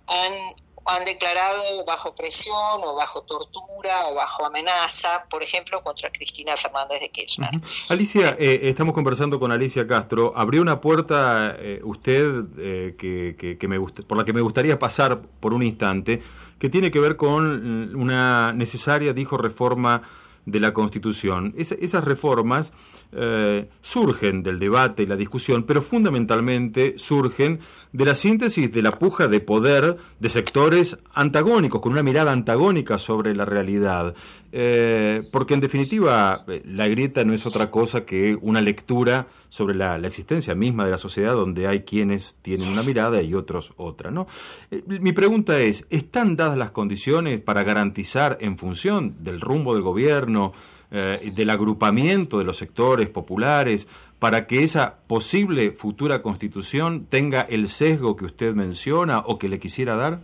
han 0.06 0.54
han 0.86 1.04
declarado 1.04 1.84
bajo 1.84 2.14
presión 2.14 2.80
o 2.84 2.94
bajo 2.94 3.22
tortura 3.22 4.06
o 4.08 4.14
bajo 4.14 4.46
amenaza, 4.46 5.26
por 5.28 5.42
ejemplo, 5.42 5.82
contra 5.82 6.10
Cristina 6.10 6.56
Fernández 6.56 7.00
de 7.00 7.10
Kirchner. 7.10 7.50
Alicia, 7.88 8.36
eh, 8.38 8.60
estamos 8.64 8.94
conversando 8.94 9.40
con 9.40 9.52
Alicia 9.52 9.86
Castro. 9.86 10.32
Abrió 10.36 10.62
una 10.62 10.80
puerta 10.80 11.56
eh, 11.58 11.80
usted 11.82 12.44
eh, 12.58 12.94
que, 12.98 13.56
que, 13.58 13.68
me 13.68 13.80
por 13.80 14.16
la 14.16 14.24
que 14.24 14.32
me 14.32 14.40
gustaría 14.40 14.78
pasar 14.78 15.20
por 15.40 15.52
un 15.52 15.62
instante, 15.62 16.22
que 16.58 16.68
tiene 16.68 16.90
que 16.90 17.00
ver 17.00 17.16
con 17.16 17.96
una 17.96 18.52
necesaria, 18.52 19.12
dijo, 19.12 19.36
reforma 19.36 20.02
de 20.44 20.60
la 20.60 20.72
Constitución. 20.72 21.54
esas 21.56 22.04
reformas 22.04 22.72
eh, 23.18 23.70
surgen 23.80 24.42
del 24.42 24.58
debate 24.58 25.02
y 25.02 25.06
la 25.06 25.16
discusión, 25.16 25.62
pero 25.62 25.80
fundamentalmente 25.80 26.98
surgen 26.98 27.60
de 27.92 28.04
la 28.04 28.14
síntesis 28.14 28.70
de 28.70 28.82
la 28.82 28.98
puja 28.98 29.26
de 29.26 29.40
poder 29.40 29.96
de 30.20 30.28
sectores 30.28 30.98
antagónicos, 31.14 31.80
con 31.80 31.92
una 31.92 32.02
mirada 32.02 32.32
antagónica 32.32 32.98
sobre 32.98 33.34
la 33.34 33.46
realidad. 33.46 34.14
Eh, 34.52 35.18
porque 35.32 35.54
en 35.54 35.60
definitiva 35.60 36.38
la 36.64 36.88
grieta 36.88 37.24
no 37.24 37.32
es 37.32 37.46
otra 37.46 37.70
cosa 37.70 38.04
que 38.04 38.38
una 38.40 38.60
lectura 38.60 39.26
sobre 39.48 39.74
la, 39.74 39.96
existencia 39.96 40.54
misma 40.54 40.84
de 40.84 40.90
la 40.92 40.98
sociedad 40.98 41.32
donde 41.32 41.66
hay 41.66 41.80
quienes 41.82 42.36
tienen 42.42 42.68
una 42.68 42.82
mirada 42.82 43.22
y 43.22 43.34
otros 43.34 43.72
otra. 43.76 44.10
¿no? 44.10 44.26
Eh, 44.70 44.82
mi 44.86 45.12
pregunta 45.12 45.58
es, 45.58 45.86
¿están 45.90 46.36
dadas 46.36 46.58
las 46.58 46.70
condiciones 46.70 47.40
para 47.40 47.64
garantizar 47.64 48.38
en 48.40 48.58
función 48.58 49.24
del 49.24 49.40
rumbo 49.40 49.74
del 49.74 49.82
gobierno, 49.82 50.52
eh, 50.90 51.32
del 51.34 51.50
agrupamiento 51.50 52.38
de 52.38 52.44
los 52.44 52.56
sectores 52.56 53.08
populares, 53.08 53.86
para 54.18 54.46
que 54.46 54.64
esa 54.64 54.96
posible 55.06 55.72
futura 55.72 56.22
constitución 56.22 57.06
tenga 57.06 57.42
el 57.42 57.68
sesgo 57.68 58.16
que 58.16 58.24
usted 58.24 58.54
menciona 58.54 59.18
o 59.18 59.38
que 59.38 59.48
le 59.48 59.58
quisiera 59.58 59.96
dar? 59.96 60.20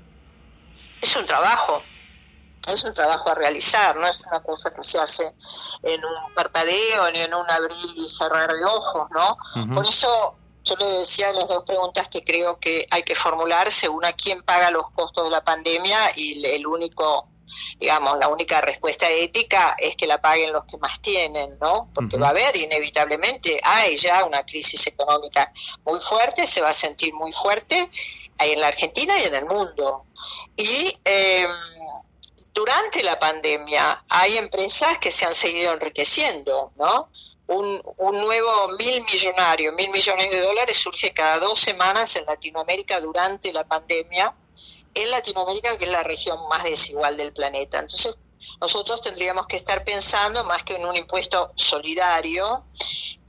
Es 1.03 1.14
un 1.16 1.27
trabajo, 1.27 1.83
es 2.72 2.85
un 2.85 2.94
trabajo 2.94 3.31
a 3.31 3.35
realizar, 3.35 3.96
no 3.96 4.07
es 4.07 4.20
una 4.20 4.40
cosa 4.40 4.72
que 4.72 4.83
se 4.83 4.98
hace 4.98 5.33
en 5.83 6.01
un 6.05 6.35
parpadeo 6.35 7.11
ni 7.12 7.20
en 7.20 7.35
un 7.35 7.51
abrir 7.51 7.90
y 7.96 8.09
cerrar 8.09 8.53
de 8.53 8.64
ojos, 8.64 9.09
¿no? 9.11 9.75
Por 9.75 9.87
eso 9.87 10.37
yo 10.64 10.77
le 10.77 10.87
decía 10.98 11.33
las 11.33 11.48
dos 11.48 11.64
preguntas 11.64 12.09
que 12.09 12.22
creo 12.22 12.59
que 12.59 12.87
hay 12.90 13.03
que 13.03 13.14
formularse, 13.14 13.88
una, 13.88 14.12
¿quién 14.12 14.42
paga 14.42 14.70
los 14.70 14.90
costos 14.92 15.25
de 15.25 15.31
la 15.31 15.42
pandemia? 15.42 15.98
Y 16.16 16.44
el 16.46 16.66
único 16.66 17.29
digamos, 17.78 18.18
la 18.18 18.28
única 18.28 18.60
respuesta 18.60 19.10
ética 19.10 19.74
es 19.78 19.96
que 19.96 20.06
la 20.06 20.20
paguen 20.20 20.52
los 20.52 20.64
que 20.64 20.78
más 20.78 21.00
tienen, 21.00 21.58
¿no? 21.60 21.90
Porque 21.94 22.16
va 22.16 22.28
a 22.28 22.30
haber 22.30 22.56
inevitablemente, 22.56 23.60
hay 23.62 23.96
ya 23.96 24.24
una 24.24 24.44
crisis 24.44 24.86
económica 24.86 25.52
muy 25.84 26.00
fuerte, 26.00 26.46
se 26.46 26.60
va 26.60 26.68
a 26.68 26.74
sentir 26.74 27.12
muy 27.14 27.32
fuerte 27.32 27.88
en 28.38 28.60
la 28.60 28.68
Argentina 28.68 29.18
y 29.20 29.24
en 29.24 29.34
el 29.34 29.44
mundo. 29.46 30.06
Y 30.56 30.96
em, 31.04 31.50
durante 32.52 33.02
la 33.02 33.18
pandemia 33.18 34.02
hay 34.08 34.36
empresas 34.36 34.98
que 34.98 35.10
se 35.10 35.24
han 35.24 35.34
seguido 35.34 35.72
enriqueciendo, 35.72 36.72
¿no? 36.76 37.08
Un, 37.48 37.82
un, 37.98 38.20
nuevo 38.20 38.68
mil 38.78 39.04
millonario, 39.04 39.72
mil 39.72 39.90
millones 39.90 40.30
de 40.30 40.40
dólares 40.40 40.78
surge 40.78 41.12
cada 41.12 41.38
dos 41.38 41.58
semanas 41.58 42.14
en 42.16 42.24
Latinoamérica 42.24 43.00
durante 43.00 43.52
la 43.52 43.64
pandemia 43.64 44.34
en 44.94 45.11
Latinoamérica, 45.11 45.76
que 45.78 45.85
es 45.85 45.90
la 45.90 46.02
región 46.02 46.38
más 46.48 46.64
desigual 46.64 47.16
del 47.16 47.33
planeta. 47.33 47.78
Entonces, 47.78 48.16
nosotros 48.61 49.00
tendríamos 49.00 49.46
que 49.46 49.57
estar 49.57 49.85
pensando 49.85 50.44
más 50.44 50.62
que 50.62 50.74
en 50.74 50.87
un 50.87 50.96
impuesto 50.96 51.52
solidario, 51.57 52.64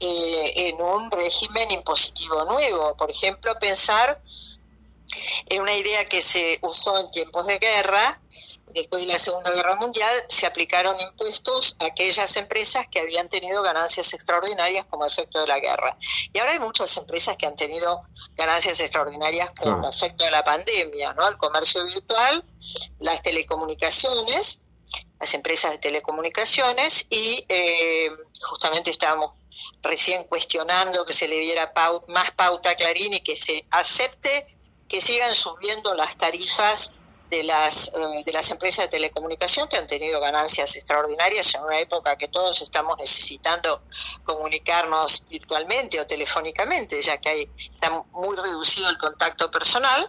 eh, 0.00 0.52
en 0.68 0.80
un 0.80 1.10
régimen 1.10 1.70
impositivo 1.70 2.44
nuevo. 2.44 2.96
Por 2.96 3.10
ejemplo, 3.10 3.58
pensar 3.58 4.20
en 5.46 5.62
una 5.62 5.74
idea 5.74 6.08
que 6.08 6.22
se 6.22 6.58
usó 6.62 6.98
en 6.98 7.10
tiempos 7.10 7.46
de 7.46 7.58
guerra, 7.58 8.20
después 8.74 9.06
de 9.06 9.12
la 9.12 9.18
Segunda 9.18 9.50
Guerra 9.52 9.76
Mundial, 9.76 10.12
se 10.28 10.46
aplicaron 10.46 11.00
impuestos 11.00 11.76
a 11.80 11.86
aquellas 11.86 12.36
empresas 12.36 12.86
que 12.88 13.00
habían 13.00 13.28
tenido 13.28 13.62
ganancias 13.62 14.12
extraordinarias 14.12 14.84
como 14.86 15.06
efecto 15.06 15.40
de 15.40 15.46
la 15.46 15.60
guerra. 15.60 15.96
Y 16.32 16.38
ahora 16.38 16.52
hay 16.52 16.60
muchas 16.60 16.96
empresas 16.96 17.36
que 17.36 17.46
han 17.46 17.56
tenido 17.56 18.02
ganancias 18.34 18.80
extraordinarias 18.80 19.52
como 19.52 19.88
efecto 19.88 20.24
de 20.24 20.30
la 20.30 20.44
pandemia, 20.44 21.12
¿no? 21.14 21.28
El 21.28 21.36
comercio 21.38 21.84
virtual, 21.84 22.44
las 22.98 23.22
telecomunicaciones, 23.22 24.60
las 25.20 25.32
empresas 25.34 25.72
de 25.72 25.78
telecomunicaciones 25.78 27.06
y 27.08 27.44
eh, 27.48 28.10
justamente 28.42 28.90
estábamos 28.90 29.32
recién 29.82 30.24
cuestionando 30.24 31.04
que 31.04 31.14
se 31.14 31.28
le 31.28 31.38
diera 31.38 31.72
más 32.08 32.30
pauta 32.32 32.70
a 32.70 32.74
Clarín 32.74 33.14
y 33.14 33.20
que 33.20 33.36
se 33.36 33.66
acepte 33.70 34.44
que 34.88 35.00
sigan 35.00 35.34
subiendo 35.34 35.94
las 35.94 36.16
tarifas 36.16 36.94
de 37.34 37.42
las, 37.42 37.88
eh, 37.88 38.22
de 38.24 38.32
las 38.32 38.50
empresas 38.50 38.84
de 38.84 38.88
telecomunicación 38.88 39.68
que 39.68 39.76
han 39.76 39.86
tenido 39.86 40.20
ganancias 40.20 40.76
extraordinarias 40.76 41.54
en 41.54 41.62
una 41.62 41.78
época 41.80 42.16
que 42.16 42.28
todos 42.28 42.60
estamos 42.62 42.96
necesitando 42.98 43.82
comunicarnos 44.24 45.24
virtualmente 45.28 46.00
o 46.00 46.06
telefónicamente, 46.06 47.02
ya 47.02 47.18
que 47.18 47.28
hay, 47.28 47.50
está 47.72 47.90
muy 48.12 48.36
reducido 48.36 48.88
el 48.88 48.98
contacto 48.98 49.50
personal, 49.50 50.08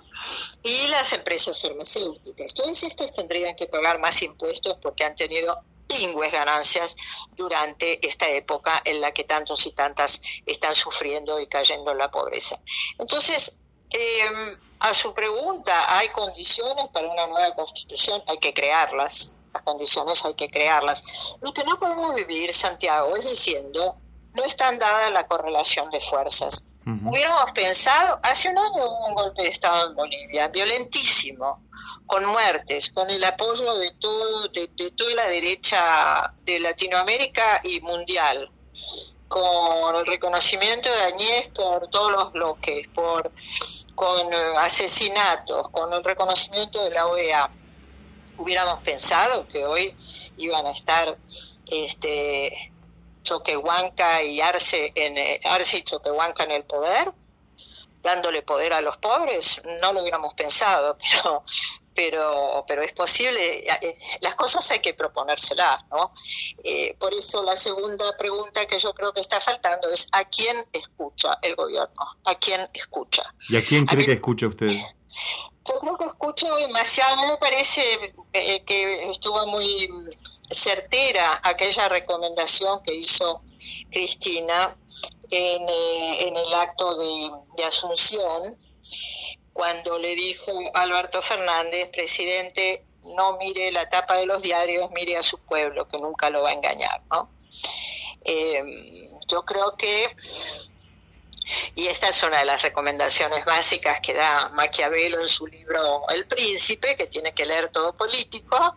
y 0.64 0.88
las 0.88 1.14
empresas 1.14 1.62
farmacéuticas. 1.62 2.54
Todas 2.54 2.84
estas 2.84 3.12
tendrían 3.12 3.56
que 3.56 3.68
pagar 3.68 4.00
más 4.00 4.22
impuestos 4.22 4.78
porque 4.78 5.04
han 5.04 5.16
tenido 5.16 5.60
pingües 5.88 6.32
ganancias 6.32 6.96
durante 7.36 8.06
esta 8.08 8.30
época 8.30 8.82
en 8.86 9.02
la 9.02 9.12
que 9.12 9.24
tantos 9.24 9.66
y 9.66 9.72
tantas 9.72 10.22
están 10.46 10.74
sufriendo 10.74 11.40
y 11.40 11.48
cayendo 11.48 11.92
en 11.92 11.98
la 11.98 12.10
pobreza. 12.10 12.60
Entonces, 12.98 13.60
eh, 13.92 14.58
a 14.80 14.94
su 14.94 15.14
pregunta, 15.14 15.98
¿hay 15.98 16.10
condiciones 16.10 16.88
para 16.90 17.08
una 17.08 17.28
nueva 17.28 17.56
constitución? 17.56 18.22
Hay 18.28 18.38
que 18.38 18.54
crearlas. 18.54 19.32
Las 19.54 19.64
condiciones 19.64 20.24
hay 20.26 20.34
que 20.34 20.50
crearlas. 20.50 21.04
Lo 21.42 21.54
que 21.54 21.64
no 21.64 21.80
podemos 21.80 22.14
vivir, 22.14 22.54
Santiago, 22.54 23.16
es 23.16 23.28
diciendo, 23.30 23.96
no 24.34 24.44
están 24.44 24.78
dada 24.78 25.10
la 25.10 25.28
correlación 25.28 25.90
de 25.92 26.00
fuerzas. 26.00 26.66
Hubiéramos 26.88 27.52
pensado, 27.54 28.20
hace 28.22 28.48
un 28.48 28.60
año 28.60 28.86
hubo 28.86 29.08
un 29.08 29.16
golpe 29.16 29.42
de 29.42 29.48
Estado 29.48 29.88
en 29.88 29.96
Bolivia, 29.96 30.50
violentísimo, 30.50 31.64
con 32.06 32.24
muertes, 32.26 32.92
con 32.92 33.10
el 33.10 33.24
apoyo 33.24 33.76
de, 33.80 33.92
todo, 33.94 34.48
de, 34.50 34.70
de 34.76 34.92
toda 34.92 35.16
la 35.16 35.26
derecha 35.26 36.32
de 36.44 36.60
Latinoamérica 36.60 37.60
y 37.64 37.82
mundial, 37.82 38.52
con 39.28 39.96
el 39.96 40.06
reconocimiento 40.06 40.92
de 40.92 41.02
Añez 41.02 41.50
por 41.50 41.88
todos 41.88 42.12
los 42.12 42.32
bloques, 42.34 42.88
por 42.90 43.32
con 43.96 44.32
eh, 44.32 44.38
asesinatos, 44.58 45.70
con 45.70 45.92
el 45.94 46.04
reconocimiento 46.04 46.84
de 46.84 46.92
la 46.92 47.08
OEA, 47.08 47.50
hubiéramos 48.38 48.82
pensado 48.82 49.48
que 49.48 49.66
hoy 49.66 49.96
iban 50.38 50.66
a 50.66 50.72
estar 50.72 51.18
este 51.68 52.72
Choquehuanca 53.24 54.22
y 54.22 54.42
Arce, 54.42 54.92
en, 54.96 55.18
eh, 55.18 55.40
Arce 55.46 55.78
y 55.78 55.84
Choquehuanca 55.84 56.44
en 56.44 56.52
el 56.52 56.64
poder, 56.64 57.12
dándole 58.06 58.44
poder 58.44 58.72
a 58.72 58.82
los 58.82 58.96
pobres, 58.98 59.62
no 59.82 59.92
lo 59.92 60.02
hubiéramos 60.02 60.34
pensado, 60.34 60.98
pero 61.22 61.44
pero, 61.96 62.66
pero 62.68 62.82
es 62.82 62.92
posible, 62.92 63.60
eh, 63.60 63.98
las 64.20 64.36
cosas 64.36 64.70
hay 64.70 64.80
que 64.80 64.94
proponérselas, 64.94 65.78
¿no? 65.90 66.14
Eh, 66.62 66.94
por 67.00 67.14
eso 67.14 67.42
la 67.42 67.56
segunda 67.56 68.16
pregunta 68.18 68.68
que 68.68 68.78
yo 68.78 68.94
creo 68.94 69.14
que 69.14 69.22
está 69.22 69.40
faltando 69.40 69.90
es 69.90 70.10
¿a 70.12 70.26
quién 70.26 70.58
escucha 70.74 71.40
el 71.42 71.56
gobierno? 71.56 72.06
¿A 72.26 72.36
quién 72.36 72.70
escucha? 72.74 73.24
¿Y 73.48 73.56
a 73.56 73.64
quién 73.64 73.86
cree 73.86 74.06
que 74.06 74.12
escucha 74.12 74.48
usted? 74.48 74.68
Yo 74.68 75.80
creo 75.80 75.98
que 75.98 76.06
escucho 76.06 76.54
demasiado, 76.58 77.28
me 77.28 77.38
parece 77.38 78.14
eh, 78.34 78.64
que 78.66 79.10
estuvo 79.10 79.48
muy 79.48 79.90
certera 80.52 81.40
aquella 81.44 81.88
recomendación 81.88 82.84
que 82.84 82.94
hizo 82.94 83.42
Cristina 83.90 84.78
en, 85.32 85.70
eh, 85.70 86.34
el 86.36 86.54
acto 86.54 86.96
de, 86.96 87.32
de 87.58 87.64
Asunción, 87.64 88.58
cuando 89.54 89.98
le 89.98 90.16
dijo 90.16 90.52
Alberto 90.74 91.22
Fernández, 91.22 91.90
presidente, 91.90 92.86
no 93.04 93.38
mire 93.38 93.72
la 93.72 93.88
tapa 93.88 94.18
de 94.18 94.26
los 94.26 94.42
diarios, 94.42 94.90
mire 94.92 95.16
a 95.18 95.24
su 95.24 95.38
pueblo, 95.40 95.88
que 95.88 95.98
nunca 95.98 96.30
lo 96.30 96.42
va 96.42 96.50
a 96.50 96.54
engañar, 96.54 97.02
¿no? 97.10 97.30
Eh, 98.26 99.10
yo 99.28 99.46
creo 99.46 99.76
que, 99.78 100.16
y 101.76 101.88
esta 101.88 102.10
es 102.10 102.24
una 102.24 102.40
de 102.40 102.46
las 102.46 102.64
recomendaciones 102.64 103.46
básicas 103.46 104.02
que 104.02 104.14
da 104.14 104.50
Maquiavelo 104.50 105.22
en 105.22 105.28
su 105.28 105.46
libro 105.48 106.08
El 106.10 106.28
Príncipe, 106.28 106.96
que 106.96 107.08
tiene 107.08 107.34
que 107.34 107.46
leer 107.46 107.70
todo 107.70 107.96
político, 107.96 108.76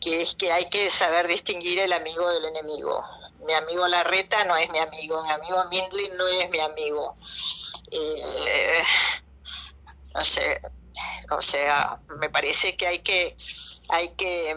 que 0.00 0.22
es 0.22 0.34
que 0.34 0.52
hay 0.52 0.68
que 0.70 0.88
saber 0.88 1.26
distinguir 1.26 1.80
el 1.80 1.92
amigo 1.92 2.28
del 2.30 2.44
enemigo. 2.46 3.04
Mi 3.44 3.54
amigo 3.54 3.86
Larreta 3.88 4.44
no 4.44 4.56
es 4.56 4.70
mi 4.70 4.78
amigo, 4.78 5.22
mi 5.24 5.30
amigo 5.30 5.64
Mindlin 5.70 6.16
no 6.16 6.26
es 6.28 6.50
mi 6.50 6.60
amigo. 6.60 7.16
Eh, 7.90 8.82
no 10.14 10.24
sé, 10.24 10.60
o 11.30 11.40
sea, 11.40 12.00
me 12.18 12.28
parece 12.28 12.76
que 12.76 12.86
hay 12.86 12.98
que, 13.00 13.36
hay 13.88 14.10
que, 14.10 14.56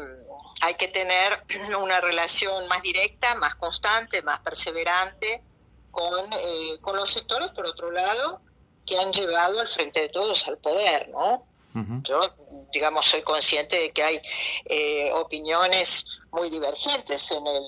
hay 0.62 0.76
que 0.76 0.88
tener 0.88 1.43
una 1.82 2.02
relación 2.02 2.67
más 2.67 2.82
directa, 2.82 3.36
más 3.36 3.56
constante, 3.56 4.22
más 4.22 4.39
perseverante 4.39 5.43
con, 5.91 6.26
eh, 6.34 6.78
con 6.82 6.96
los 6.96 7.12
sectores, 7.12 7.50
por 7.52 7.67
otro 7.67 7.91
lado, 7.91 8.41
que 8.86 8.98
han 8.98 9.13
llevado 9.13 9.60
al 9.60 9.67
frente 9.67 10.02
de 10.02 10.10
todos 10.10 10.48
al 10.48 10.58
poder, 10.58 11.10
¿no? 11.10 11.48
Yo, 12.03 12.21
digamos, 12.71 13.05
soy 13.05 13.23
consciente 13.23 13.79
de 13.79 13.91
que 13.91 14.03
hay 14.03 14.21
eh, 14.65 15.12
opiniones 15.13 16.05
muy 16.31 16.49
divergentes 16.49 17.31
en 17.31 17.47
el, 17.47 17.63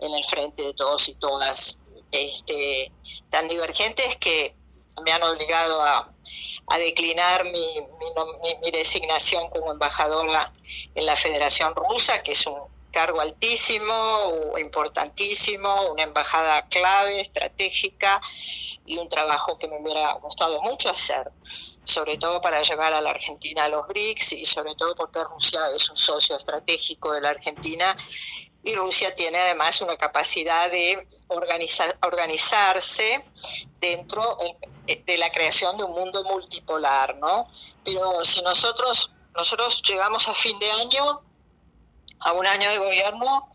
en 0.00 0.14
el 0.14 0.24
frente 0.24 0.62
de 0.62 0.74
todos 0.74 1.08
y 1.08 1.14
todas, 1.14 1.78
este, 2.10 2.90
tan 3.28 3.48
divergentes 3.48 4.16
que 4.16 4.54
me 5.04 5.12
han 5.12 5.22
obligado 5.22 5.82
a, 5.82 6.12
a 6.68 6.78
declinar 6.78 7.44
mi, 7.44 7.66
mi, 8.62 8.70
designación 8.70 9.50
como 9.50 9.72
embajadora 9.72 10.52
en 10.94 11.06
la 11.06 11.16
Federación 11.16 11.74
Rusa, 11.74 12.22
que 12.22 12.32
es 12.32 12.46
un 12.46 12.58
cargo 12.90 13.20
altísimo, 13.20 14.52
importantísimo, 14.58 15.90
una 15.90 16.04
embajada 16.04 16.66
clave, 16.68 17.20
estratégica 17.20 18.20
y 18.84 18.98
un 18.98 19.08
trabajo 19.08 19.58
que 19.58 19.68
me 19.68 19.80
hubiera 19.80 20.12
gustado 20.14 20.60
mucho 20.62 20.90
hacer, 20.90 21.30
sobre 21.84 22.18
todo 22.18 22.40
para 22.40 22.62
llevar 22.62 22.92
a 22.92 23.00
la 23.00 23.10
Argentina 23.10 23.64
a 23.64 23.68
los 23.68 23.86
BRICS 23.86 24.32
y 24.32 24.44
sobre 24.44 24.74
todo 24.74 24.94
porque 24.94 25.22
Rusia 25.24 25.60
es 25.74 25.88
un 25.88 25.96
socio 25.96 26.36
estratégico 26.36 27.12
de 27.12 27.20
la 27.20 27.30
Argentina 27.30 27.96
y 28.64 28.74
Rusia 28.74 29.14
tiene 29.14 29.38
además 29.38 29.80
una 29.80 29.96
capacidad 29.96 30.70
de 30.70 31.06
organizar, 31.28 31.96
organizarse 32.02 33.24
dentro 33.80 34.36
de 34.86 35.18
la 35.18 35.30
creación 35.30 35.76
de 35.76 35.84
un 35.84 35.92
mundo 35.92 36.22
multipolar, 36.24 37.18
¿no? 37.18 37.48
Pero 37.84 38.24
si 38.24 38.40
nosotros 38.42 39.12
nosotros 39.34 39.82
llegamos 39.82 40.28
a 40.28 40.34
fin 40.34 40.58
de 40.58 40.70
año, 40.70 41.22
a 42.20 42.32
un 42.32 42.46
año 42.46 42.70
de 42.70 42.78
gobierno, 42.78 43.50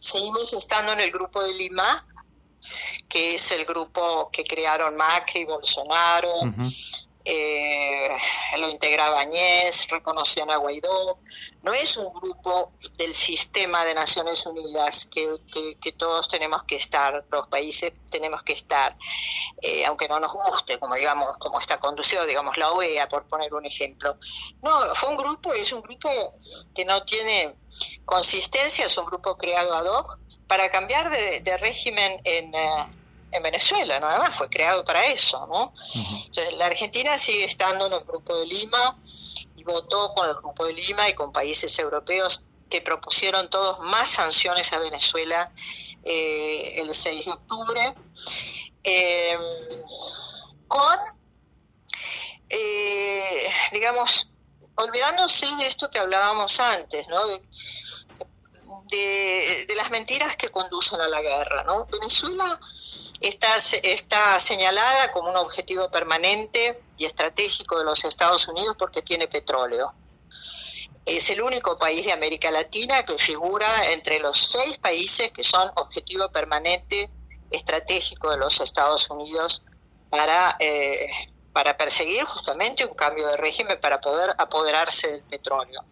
seguimos 0.00 0.52
estando 0.52 0.92
en 0.92 1.00
el 1.00 1.10
grupo 1.10 1.42
de 1.42 1.54
Lima, 1.54 2.06
que 3.08 3.34
es 3.34 3.50
el 3.52 3.64
grupo 3.64 4.30
que 4.30 4.44
crearon 4.44 4.96
Macri, 4.96 5.44
Bolsonaro, 5.44 6.32
eh, 7.26 8.10
lo 8.58 8.68
integraba 8.68 9.20
Añez, 9.20 9.88
reconocían 9.88 10.50
a 10.50 10.56
Guaidó. 10.56 11.18
No 11.62 11.72
es 11.72 11.96
un 11.96 12.12
grupo 12.12 12.72
del 12.98 13.14
sistema 13.14 13.84
de 13.86 13.94
Naciones 13.94 14.44
Unidas 14.44 15.06
que, 15.06 15.38
todos 15.96 16.28
tenemos 16.28 16.64
que 16.64 16.76
estar, 16.76 17.24
los 17.30 17.46
países 17.48 17.92
tenemos 18.10 18.42
que 18.42 18.52
estar, 18.52 18.94
eh, 19.62 19.86
aunque 19.86 20.06
no 20.06 20.20
nos 20.20 20.32
guste, 20.32 20.78
como 20.78 20.94
digamos, 20.96 21.38
como 21.38 21.60
está 21.60 21.80
conducido, 21.80 22.26
digamos, 22.26 22.58
la 22.58 22.72
OEA, 22.72 23.08
por 23.08 23.26
poner 23.26 23.54
un 23.54 23.64
ejemplo. 23.64 24.18
No, 24.62 24.94
fue 24.94 25.08
un 25.08 25.16
grupo, 25.16 25.54
es 25.54 25.72
un 25.72 25.80
grupo 25.80 26.10
que 26.74 26.84
no 26.84 27.02
tiene 27.04 27.56
consistencia, 28.04 28.84
es 28.84 28.98
un 28.98 29.06
grupo 29.06 29.36
creado 29.38 29.74
ad 29.74 29.86
hoc 29.86 30.18
para 30.46 30.70
cambiar 30.70 31.10
de, 31.10 31.56
régimen 31.58 32.20
en... 32.24 32.54
Eh, 32.54 32.86
en 33.34 33.42
Venezuela, 33.42 33.98
nada 33.98 34.20
más, 34.20 34.36
fue 34.36 34.48
creado 34.48 34.84
para 34.84 35.04
eso, 35.06 35.44
¿no? 35.48 35.74
Entonces, 36.26 36.54
la 36.54 36.66
Argentina 36.66 37.18
sigue 37.18 37.44
estando 37.44 37.88
en 37.88 37.94
el 37.94 38.04
Grupo 38.04 38.36
de 38.36 38.46
Lima 38.46 38.96
y 39.56 39.64
votó 39.64 40.14
con 40.14 40.28
el 40.28 40.36
Grupo 40.36 40.66
de 40.66 40.72
Lima 40.72 41.08
y 41.08 41.14
con 41.14 41.32
países 41.32 41.76
europeos 41.80 42.44
que 42.70 42.80
propusieron 42.80 43.50
todos 43.50 43.80
más 43.80 44.08
sanciones 44.08 44.72
a 44.72 44.78
Venezuela 44.78 45.52
eh, 46.04 46.80
el 46.80 46.94
6 46.94 47.24
de 47.24 47.32
octubre, 47.32 47.94
em, 48.84 49.40
con, 50.68 50.98
eh, 52.48 53.48
digamos, 53.72 54.28
olvidándose 54.76 55.46
de 55.56 55.66
esto 55.66 55.90
que 55.90 55.98
hablábamos 55.98 56.60
antes, 56.60 57.08
¿no? 57.08 57.26
De, 57.26 57.40
de, 58.88 59.74
las 59.76 59.90
mentiras 59.90 60.36
que 60.36 60.50
conducen 60.50 61.00
a 61.00 61.08
la 61.08 61.20
guerra, 61.20 61.64
¿no? 61.64 61.86
Venezuela 61.86 62.60
Está, 63.20 63.56
está 63.56 64.38
señalada 64.38 65.10
como 65.12 65.30
un 65.30 65.36
objetivo 65.36 65.90
permanente 65.90 66.82
y 66.98 67.06
estratégico 67.06 67.78
de 67.78 67.84
los 67.84 68.04
Estados 68.04 68.46
Unidos 68.48 68.76
porque 68.78 69.00
tiene 69.00 69.28
petróleo. 69.28 69.94
Es 71.06 71.30
el 71.30 71.40
único 71.40 71.78
país 71.78 72.04
de 72.04 72.12
América 72.12 72.50
Latina 72.50 73.02
que 73.04 73.16
figura 73.16 73.92
entre 73.92 74.18
los 74.18 74.50
seis 74.50 74.76
países 74.76 75.32
que 75.32 75.42
son 75.42 75.70
objetivo 75.76 76.30
permanente 76.30 77.08
estratégico 77.50 78.30
de 78.30 78.36
los 78.36 78.60
Estados 78.60 79.08
Unidos 79.08 79.62
para, 80.10 80.56
eh, 80.58 81.08
para 81.54 81.78
perseguir 81.78 82.24
justamente 82.24 82.84
un 82.84 82.94
cambio 82.94 83.26
de 83.28 83.38
régimen 83.38 83.80
para 83.80 84.02
poder 84.02 84.34
apoderarse 84.36 85.10
del 85.12 85.22
petróleo 85.22 85.82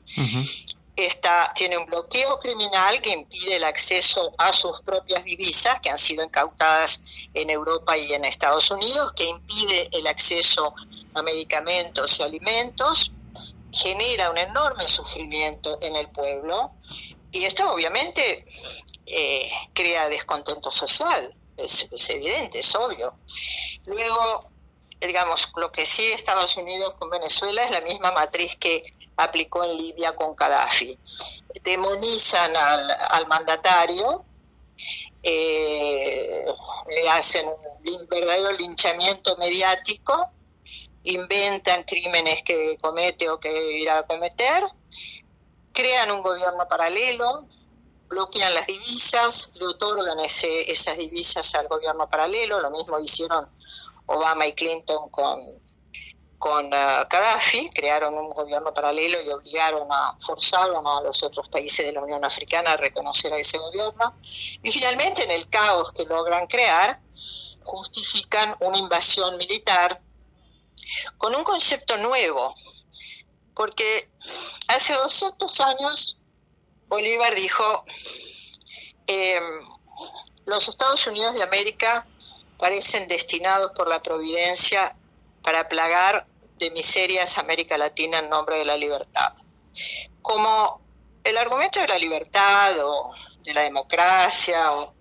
tiene 1.54 1.78
un 1.78 1.86
bloqueo 1.86 2.38
criminal 2.38 3.00
que 3.00 3.12
impide 3.12 3.56
el 3.56 3.64
acceso 3.64 4.32
a 4.38 4.52
sus 4.52 4.80
propias 4.82 5.24
divisas, 5.24 5.80
que 5.80 5.90
han 5.90 5.98
sido 5.98 6.22
incautadas 6.22 7.00
en 7.34 7.50
Europa 7.50 7.96
y 7.96 8.12
en 8.12 8.24
Estados 8.24 8.70
Unidos, 8.70 9.12
que 9.14 9.24
impide 9.24 9.88
el 9.92 10.06
acceso 10.06 10.74
a 11.14 11.22
medicamentos 11.22 12.18
y 12.18 12.22
alimentos, 12.22 13.12
genera 13.72 14.30
un 14.30 14.38
enorme 14.38 14.86
sufrimiento 14.86 15.78
en 15.80 15.96
el 15.96 16.08
pueblo 16.10 16.72
y 17.30 17.44
esto 17.44 17.72
obviamente 17.72 18.44
eh, 19.06 19.50
crea 19.72 20.08
descontento 20.08 20.70
social, 20.70 21.34
es, 21.56 21.88
es 21.90 22.10
evidente, 22.10 22.60
es 22.60 22.74
obvio. 22.74 23.14
Luego, 23.86 24.44
digamos, 25.00 25.50
lo 25.56 25.72
que 25.72 25.86
sí 25.86 26.04
Estados 26.12 26.56
Unidos 26.58 26.94
con 26.98 27.08
Venezuela 27.08 27.64
es 27.64 27.70
la 27.70 27.80
misma 27.80 28.12
matriz 28.12 28.56
que 28.56 28.82
aplicó 29.16 29.64
en 29.64 29.76
Libia 29.76 30.14
con 30.14 30.34
Gaddafi. 30.34 30.98
Demonizan 31.62 32.54
al, 32.56 33.26
mandatario, 33.26 34.24
eh, 35.22 36.44
le 36.88 37.10
hacen 37.10 37.46
un 37.48 38.06
verdadero 38.08 38.52
linchamiento 38.52 39.36
mediático, 39.36 40.30
inventan 41.04 41.82
crímenes 41.84 42.42
que 42.42 42.76
comete 42.80 43.28
o 43.28 43.38
que 43.38 43.78
irá 43.78 43.98
a 43.98 44.06
cometer, 44.06 44.62
crean 45.72 46.10
un 46.10 46.22
gobierno 46.22 46.66
paralelo, 46.68 47.46
bloquean 48.08 48.54
las 48.54 48.66
divisas, 48.66 49.50
le 49.54 49.66
otorgan 49.66 50.20
ese, 50.20 50.70
esas 50.70 50.98
divisas 50.98 51.54
al 51.54 51.68
gobierno 51.68 52.08
paralelo, 52.08 52.60
lo 52.60 52.70
mismo 52.70 52.98
hicieron 53.00 53.48
Obama 54.06 54.46
y 54.46 54.52
Clinton 54.52 55.08
con, 55.10 55.40
con 56.42 56.66
uh, 56.66 57.06
Gaddafi, 57.08 57.70
crearon 57.70 58.14
un 58.14 58.30
gobierno 58.30 58.74
paralelo 58.74 59.22
y 59.22 59.28
obligaron 59.28 59.86
a, 59.92 60.16
forzaron 60.18 60.84
a 60.84 61.00
los 61.00 61.22
otros 61.22 61.48
países 61.48 61.86
de 61.86 61.92
la 61.92 62.00
Unión 62.00 62.24
Africana 62.24 62.72
a 62.72 62.76
reconocer 62.76 63.32
a 63.32 63.38
ese 63.38 63.58
gobierno. 63.58 64.16
Y 64.60 64.72
finalmente, 64.72 65.22
en 65.22 65.30
el 65.30 65.48
caos 65.48 65.92
que 65.92 66.04
logran 66.04 66.48
crear, 66.48 67.00
justifican 67.62 68.56
una 68.58 68.76
invasión 68.76 69.36
militar 69.36 70.02
con 71.16 71.32
un 71.32 71.44
concepto 71.44 71.96
nuevo, 71.96 72.52
porque 73.54 74.10
hace 74.66 74.94
200 74.94 75.60
años 75.60 76.18
Bolívar 76.88 77.36
dijo, 77.36 77.84
em, 79.06 79.44
los 80.46 80.66
Estados 80.66 81.06
Unidos 81.06 81.34
de 81.34 81.44
América 81.44 82.04
parecen 82.58 83.06
destinados 83.06 83.70
por 83.76 83.86
la 83.86 84.02
providencia 84.02 84.96
para 85.44 85.68
plagar 85.68 86.31
de 86.62 86.70
miserias 86.70 87.38
América 87.38 87.76
Latina 87.76 88.20
en 88.20 88.28
nombre 88.28 88.56
de 88.58 88.64
la 88.64 88.76
libertad. 88.76 89.32
Como 90.22 90.80
el 91.24 91.36
argumento 91.36 91.80
de 91.80 91.88
la 91.88 91.98
libertad 91.98 92.78
o 92.84 93.12
de 93.42 93.52
la 93.52 93.62
democracia 93.62 94.72
o 94.72 94.94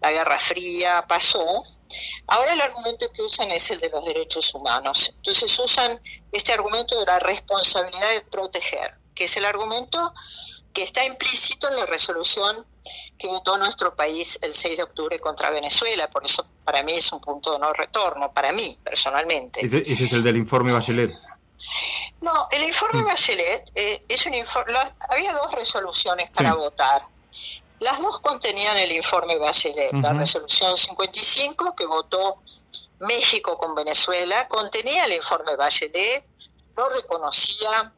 la 0.00 0.12
Guerra 0.12 0.38
Fría 0.38 1.06
pasó, 1.08 1.64
ahora 2.26 2.52
el 2.52 2.60
argumento 2.60 3.10
que 3.12 3.22
usan 3.22 3.50
es 3.50 3.70
el 3.70 3.80
de 3.80 3.88
los 3.88 4.04
derechos 4.04 4.54
humanos. 4.54 5.12
Entonces 5.16 5.58
usan 5.58 5.98
este 6.32 6.52
argumento 6.52 6.98
de 7.00 7.06
la 7.06 7.18
responsabilidad 7.18 8.10
de 8.10 8.20
proteger, 8.20 8.98
que 9.14 9.24
es 9.24 9.36
el 9.38 9.46
argumento 9.46 10.12
que 10.74 10.82
está 10.82 11.02
implícito 11.02 11.68
en 11.68 11.76
la 11.76 11.86
resolución 11.86 12.66
que 13.18 13.26
votó 13.26 13.56
nuestro 13.56 13.94
país 13.94 14.38
el 14.42 14.52
6 14.54 14.76
de 14.76 14.82
octubre 14.82 15.18
contra 15.18 15.50
Venezuela. 15.50 16.08
Por 16.08 16.24
eso 16.24 16.46
para 16.64 16.82
mí 16.82 16.92
es 16.92 17.10
un 17.12 17.20
punto 17.20 17.52
de 17.52 17.58
no 17.58 17.72
retorno, 17.72 18.32
para 18.32 18.52
mí 18.52 18.78
personalmente. 18.82 19.64
Ese, 19.64 19.82
es 19.86 20.12
el 20.12 20.22
del 20.22 20.36
informe 20.36 20.72
Bachelet. 20.72 21.14
No, 22.20 22.48
el 22.50 22.62
informe 22.64 23.02
mm. 23.02 23.06
Bachelet 23.06 23.70
eh, 23.74 24.04
es 24.08 24.26
un 24.26 24.34
informe. 24.34 24.74
Había 25.10 25.32
dos 25.32 25.52
resoluciones 25.52 26.30
para 26.30 26.54
votar. 26.54 27.02
Las 27.80 28.00
dos 28.00 28.20
contenían 28.20 28.78
el 28.78 28.92
informe 28.92 29.38
Bachelet. 29.38 29.92
La 29.94 30.12
resolución 30.14 30.76
55 30.76 31.74
que 31.76 31.86
votó 31.86 32.42
México 33.00 33.58
con 33.58 33.74
Venezuela 33.74 34.48
contenía 34.48 35.04
el 35.04 35.12
informe 35.12 35.56
Bachelet, 35.56 36.24
no 36.76 36.88
reconocía 36.88 37.92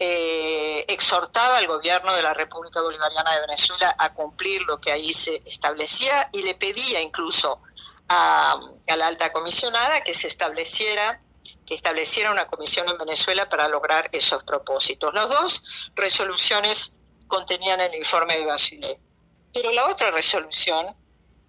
eh, 0.00 0.84
exhortaba 0.86 1.56
al 1.56 1.66
gobierno 1.66 2.14
de 2.14 2.22
la 2.22 2.32
República 2.32 2.80
Bolivariana 2.80 3.34
de 3.34 3.40
Venezuela 3.40 3.94
a 3.98 4.14
cumplir 4.14 4.62
lo 4.62 4.80
que 4.80 4.92
ahí 4.92 5.12
se 5.12 5.42
establecía 5.44 6.30
y 6.32 6.42
le 6.42 6.54
pedía 6.54 7.00
incluso 7.00 7.60
a, 8.08 8.60
la 8.96 9.06
alta 9.06 9.32
comisionada 9.32 10.02
que 10.02 10.14
se 10.14 10.28
estableciera 10.28 11.20
que 11.66 11.74
estableciera 11.74 12.30
una 12.30 12.46
comisión 12.46 12.88
en 12.88 12.96
Venezuela 12.96 13.48
para 13.48 13.68
lograr 13.68 14.08
esos 14.12 14.42
propósitos. 14.44 15.12
Las 15.12 15.28
dos 15.28 15.64
resoluciones 15.94 16.92
contenían 17.26 17.80
el 17.80 17.94
informe 17.94 18.38
de 18.38 18.46
Bachelet. 18.46 18.98
Pero 19.52 19.72
la 19.72 19.86
otra 19.86 20.10
resolución, 20.10 20.86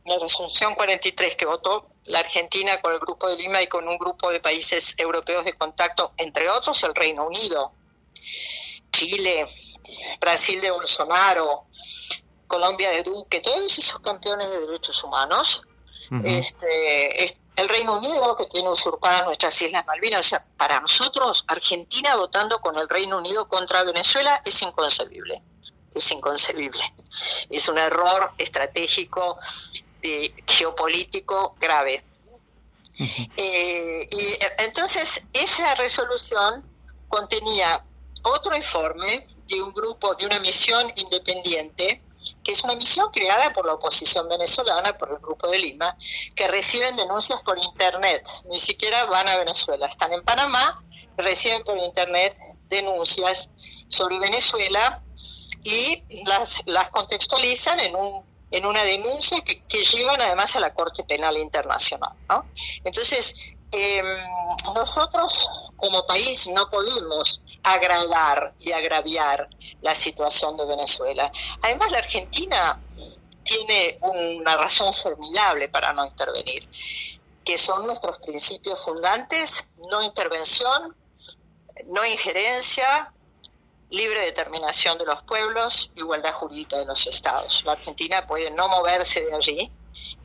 la 0.06 0.20
resolución 0.20 0.76
43 0.76 1.36
que 1.36 1.46
votó 1.46 1.90
la 2.06 2.20
Argentina 2.20 2.82
con 2.82 2.94
el 2.94 3.00
Grupo 3.00 3.30
de 3.30 3.38
Lima 3.38 3.62
y 3.62 3.68
con 3.68 3.88
un 3.88 3.98
grupo 3.98 4.30
de 4.30 4.42
países 4.42 4.96
europeos 4.98 5.46
de 5.46 5.54
contacto, 5.54 6.14
entre 6.18 6.50
otros 6.50 6.84
el 6.84 6.96
Reino 6.96 7.26
Unido, 7.26 7.74
Chile, 9.00 9.48
Brasil 10.20 10.60
de 10.60 10.72
Bolsonaro, 10.72 11.68
Colombia 12.48 12.92
de 12.92 13.04
Duque, 13.04 13.40
todos 13.40 13.78
esos 13.78 14.00
campeones 14.00 14.52
de 14.52 14.68
derechos 14.68 15.02
humanos, 15.06 15.62
este, 16.24 17.24
el 17.56 17.70
Reino 17.70 17.98
Unido 17.98 18.36
que 18.36 18.48
tiene 18.48 18.68
usurpadas 18.68 19.26
nuestras 19.26 19.62
Islas 19.62 19.86
Malvinas, 19.86 20.26
o 20.26 20.30
sea, 20.30 20.46
para 20.58 20.82
nosotros 20.82 21.46
Argentina 21.48 22.18
votando 22.18 22.60
con 22.60 22.78
el 22.78 22.90
Reino 22.90 23.20
Unido 23.20 23.48
contra 23.48 23.84
Venezuela 23.84 24.42
es 24.44 24.62
inconcebible, 24.62 25.42
es 25.94 26.12
inconcebible, 26.12 26.82
es 27.50 27.68
un 27.70 27.78
error 27.78 28.34
estratégico, 28.38 29.38
de, 30.02 30.34
geopolítico 30.46 31.56
grave. 31.58 32.04
Eh, 33.38 34.08
y 34.12 34.24
eh, 34.24 34.40
entonces 34.58 35.24
esa 35.32 35.74
resolución 35.76 36.66
contenía 37.08 37.86
otro 38.24 38.56
informe 38.56 39.26
de 39.48 39.62
un 39.62 39.72
grupo, 39.74 40.16
de 40.16 40.26
una 40.26 40.40
misión 40.40 40.92
independiente, 40.96 42.04
que 42.44 42.52
es 42.52 42.64
una 42.64 42.76
misión 42.76 43.10
creada 43.12 43.52
por 43.54 43.66
la 43.66 43.74
oposición 43.74 44.28
venezolana, 44.28 44.98
por 44.98 45.10
el 45.10 45.18
Grupo 45.18 45.48
de 45.48 45.60
Lima, 45.60 45.98
que 46.36 46.48
reciben 46.48 46.96
denuncias 46.96 47.42
por 47.42 47.58
Internet, 47.58 48.28
ni 48.50 48.60
siquiera 48.60 49.06
van 49.06 49.28
a 49.28 49.38
Venezuela, 49.38 49.88
están 49.88 50.14
en 50.14 50.24
Panamá, 50.24 50.84
reciben 51.18 51.64
por 51.64 51.78
Internet 51.78 52.36
denuncias 52.68 53.52
sobre 53.88 54.20
Venezuela 54.20 55.04
y 55.64 56.04
las, 56.26 56.62
las 56.66 56.90
contextualizan 56.90 57.80
en 57.80 57.96
un 57.96 58.30
en 58.52 58.66
una 58.66 58.84
denuncia 58.84 59.38
que, 59.44 59.84
llevan 59.84 60.22
además 60.22 60.56
a 60.56 60.60
la 60.60 60.74
Corte 60.74 61.04
Penal 61.04 61.38
Internacional. 61.38 62.14
Entonces, 62.84 63.36
eh, 63.72 64.02
nosotros 64.74 65.48
como 65.78 66.06
país 66.08 66.48
no 66.48 66.70
podemos 66.70 67.42
agravar 67.74 68.54
y 68.60 68.72
agraviar 68.72 69.50
la 69.82 69.96
situación 69.96 70.58
de 70.58 70.66
Venezuela. 70.66 71.32
Además, 71.62 71.92
la 71.92 72.00
Argentina 72.00 72.82
tiene 73.44 73.98
una 74.02 74.56
razón 74.58 74.94
formidable 74.94 75.70
para 75.70 75.94
no 75.94 76.06
intervenir, 76.06 76.68
que 77.44 77.58
son 77.58 77.86
nuestros 77.86 78.20
principios 78.20 78.84
fundantes, 78.84 79.70
no 79.90 80.02
intervención, 80.04 80.96
no 81.88 82.06
injerencia, 82.06 83.12
libre 83.90 84.22
determinación 84.22 84.98
de 84.98 85.06
los 85.06 85.24
pueblos, 85.24 85.92
igualdad 85.96 86.34
jurídica 86.34 86.78
de 86.78 86.86
los 86.86 87.08
estados. 87.08 87.64
La 87.66 87.72
Argentina 87.74 88.28
puede 88.28 88.52
no 88.52 88.68
moverse 88.68 89.26
de 89.26 89.36
allí 89.36 89.72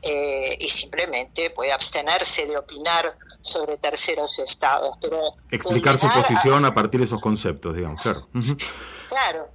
eh, 0.01 0.57
y 0.59 0.69
simplemente 0.69 1.49
puede 1.49 1.71
abstenerse 1.71 2.45
de 2.45 2.57
opinar 2.57 3.17
sobre 3.41 3.77
terceros 3.77 4.39
estados. 4.39 4.97
Pero 5.01 5.35
Explicar 5.51 5.99
su 5.99 6.07
posición 6.09 6.65
a... 6.65 6.73
partir 6.73 6.99
de 6.99 7.05
esos 7.05 7.21
conceptos, 7.21 7.75
digamos, 7.75 8.01
claro. 8.01 8.27
Claro. 9.07 9.49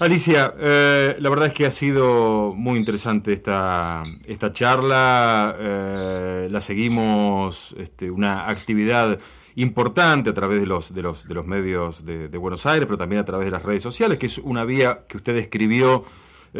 Alicia, 0.00 0.54
eh, 0.58 1.16
la 1.18 1.28
verdad 1.28 1.48
es 1.48 1.52
que 1.52 1.66
ha 1.66 1.70
sido 1.70 2.54
muy 2.54 2.78
interesante 2.78 3.34
esta, 3.34 4.02
esta 4.26 4.50
charla. 4.50 5.54
Eh, 5.58 6.48
la 6.50 6.60
seguimos, 6.62 7.74
este, 7.78 8.10
una 8.10 8.48
actividad 8.48 9.18
importante 9.56 10.30
a 10.30 10.34
través 10.34 10.60
de 10.60 10.66
los, 10.66 10.94
de 10.94 11.02
los, 11.02 11.28
de 11.28 11.34
los 11.34 11.46
medios 11.46 12.06
de, 12.06 12.28
de, 12.28 12.38
Buenos 12.38 12.64
Aires, 12.64 12.86
pero 12.86 12.96
también 12.96 13.20
a 13.20 13.26
través 13.26 13.44
de 13.44 13.50
las 13.50 13.62
redes 13.62 13.82
sociales, 13.82 14.18
que 14.18 14.26
es 14.26 14.38
una 14.38 14.64
vía 14.64 15.04
que 15.06 15.18
usted 15.18 15.36
escribió 15.36 16.04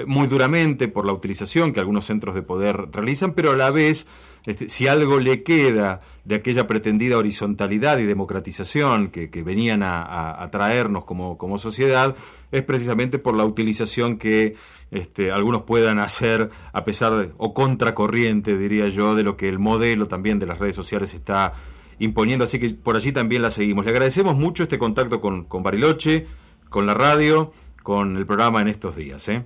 muy 0.07 0.29
duramente 0.29 0.89
por 0.89 1.05
la 1.05 1.13
utilización 1.13 1.73
que 1.73 1.81
algunos 1.81 2.05
centros 2.05 2.35
de 2.35 2.43
poder 2.43 2.89
realizan, 2.93 3.33
pero 3.33 3.53
a 3.53 3.57
la 3.57 3.71
vez, 3.71 4.07
este, 4.47 4.69
si 4.69 4.87
algo 4.87 5.19
le 5.19 5.43
queda 5.43 6.01
de 6.25 6.37
aquella 6.37 6.67
pretendida 6.67 7.19
horizontalidad 7.19 7.99
y 7.99 8.05
democratización 8.05 9.09
que, 9.09 9.29
venían 9.43 9.83
a, 9.83 10.49
traernos 10.53 11.05
como, 11.05 11.59
sociedad, 11.59 12.15
es 12.53 12.63
precisamente 12.63 13.19
por 13.19 13.35
la 13.35 13.45
utilización 13.45 14.19
que 14.19 14.55
este, 14.93 15.33
algunos 15.33 15.63
puedan 15.63 15.99
hacer 15.99 16.51
a 16.73 16.85
pesar 16.85 17.15
de, 17.15 17.31
o 17.37 17.53
contracorriente, 17.53 18.57
diría 18.57 18.89
yo, 18.89 19.15
de 19.15 19.25
lo 19.25 19.37
que 19.37 19.49
el 19.49 19.59
modelo 19.59 20.07
también 20.07 20.39
de 20.39 20.47
las 20.47 20.59
redes 20.59 20.77
sociales 20.77 21.15
está 21.15 21.55
imponiendo, 21.99 22.45
así 22.45 22.59
que 22.59 22.71
por 22.71 22.97
allí 22.97 23.13
también 23.13 23.43
la 23.43 23.51
seguimos. 23.51 23.85
Le 23.85 23.91
agradecemos 23.91 24.37
mucho 24.37 24.63
este 24.63 24.79
contacto 24.79 25.21
con, 25.21 25.45
con 25.45 25.63
Bariloche, 25.63 26.27
con 26.69 26.87
la 26.87 26.95
radio, 26.95 27.53
con 27.83 28.17
el 28.17 28.27
programa 28.27 28.61
en 28.61 28.69
estos 28.69 28.97
días. 28.97 29.29
¿eh? 29.29 29.45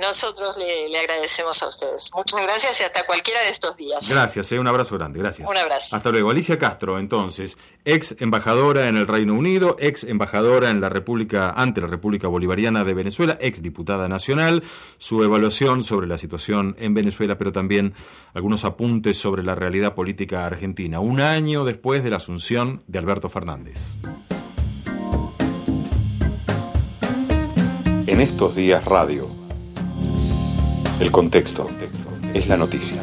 Nosotros 0.00 0.56
le, 0.56 0.98
agradecemos 0.98 1.62
a 1.62 1.68
ustedes. 1.68 2.10
Muchas 2.14 2.42
gracias 2.42 2.80
y 2.80 2.84
hasta 2.84 3.04
cualquiera 3.04 3.42
de 3.42 3.50
estos 3.50 3.76
días. 3.76 4.10
Gracias, 4.10 4.50
eh, 4.50 4.58
un 4.58 4.66
abrazo 4.66 4.96
grande, 4.96 5.18
gracias. 5.18 5.48
Un 5.48 5.56
abrazo. 5.58 5.94
Hasta 5.94 6.10
luego. 6.10 6.30
Alicia 6.30 6.58
Castro, 6.58 6.98
entonces, 6.98 7.58
ex 7.84 8.16
embajadora 8.18 8.88
en 8.88 8.96
el 8.96 9.06
Reino 9.06 9.34
Unido, 9.34 9.76
ex 9.78 10.04
embajadora 10.04 10.70
en 10.70 10.80
la 10.80 10.88
República, 10.88 11.50
ante 11.50 11.82
la 11.82 11.86
República 11.86 12.28
Bolivariana 12.28 12.82
de 12.82 12.94
Venezuela, 12.94 13.36
ex 13.42 13.60
diputada 13.62 14.08
nacional, 14.08 14.62
su 14.96 15.22
evaluación 15.22 15.82
sobre 15.82 16.06
la 16.06 16.16
situación 16.16 16.76
en 16.78 16.94
Venezuela, 16.94 17.36
pero 17.36 17.52
también 17.52 17.92
algunos 18.32 18.64
apuntes 18.64 19.18
sobre 19.18 19.42
la 19.42 19.54
realidad 19.54 19.94
política 19.94 20.46
argentina, 20.46 21.00
un 21.00 21.20
año 21.20 21.66
después 21.66 22.02
de 22.02 22.08
la 22.08 22.16
asunción 22.16 22.82
de 22.86 22.98
Alberto 22.98 23.28
Fernández. 23.28 23.78
En 28.06 28.20
estos 28.20 28.56
días 28.56 28.84
radio 28.86 29.39
el 31.00 31.10
contexto 31.10 31.66
es 32.34 32.46
la 32.46 32.58
noticia. 32.58 33.02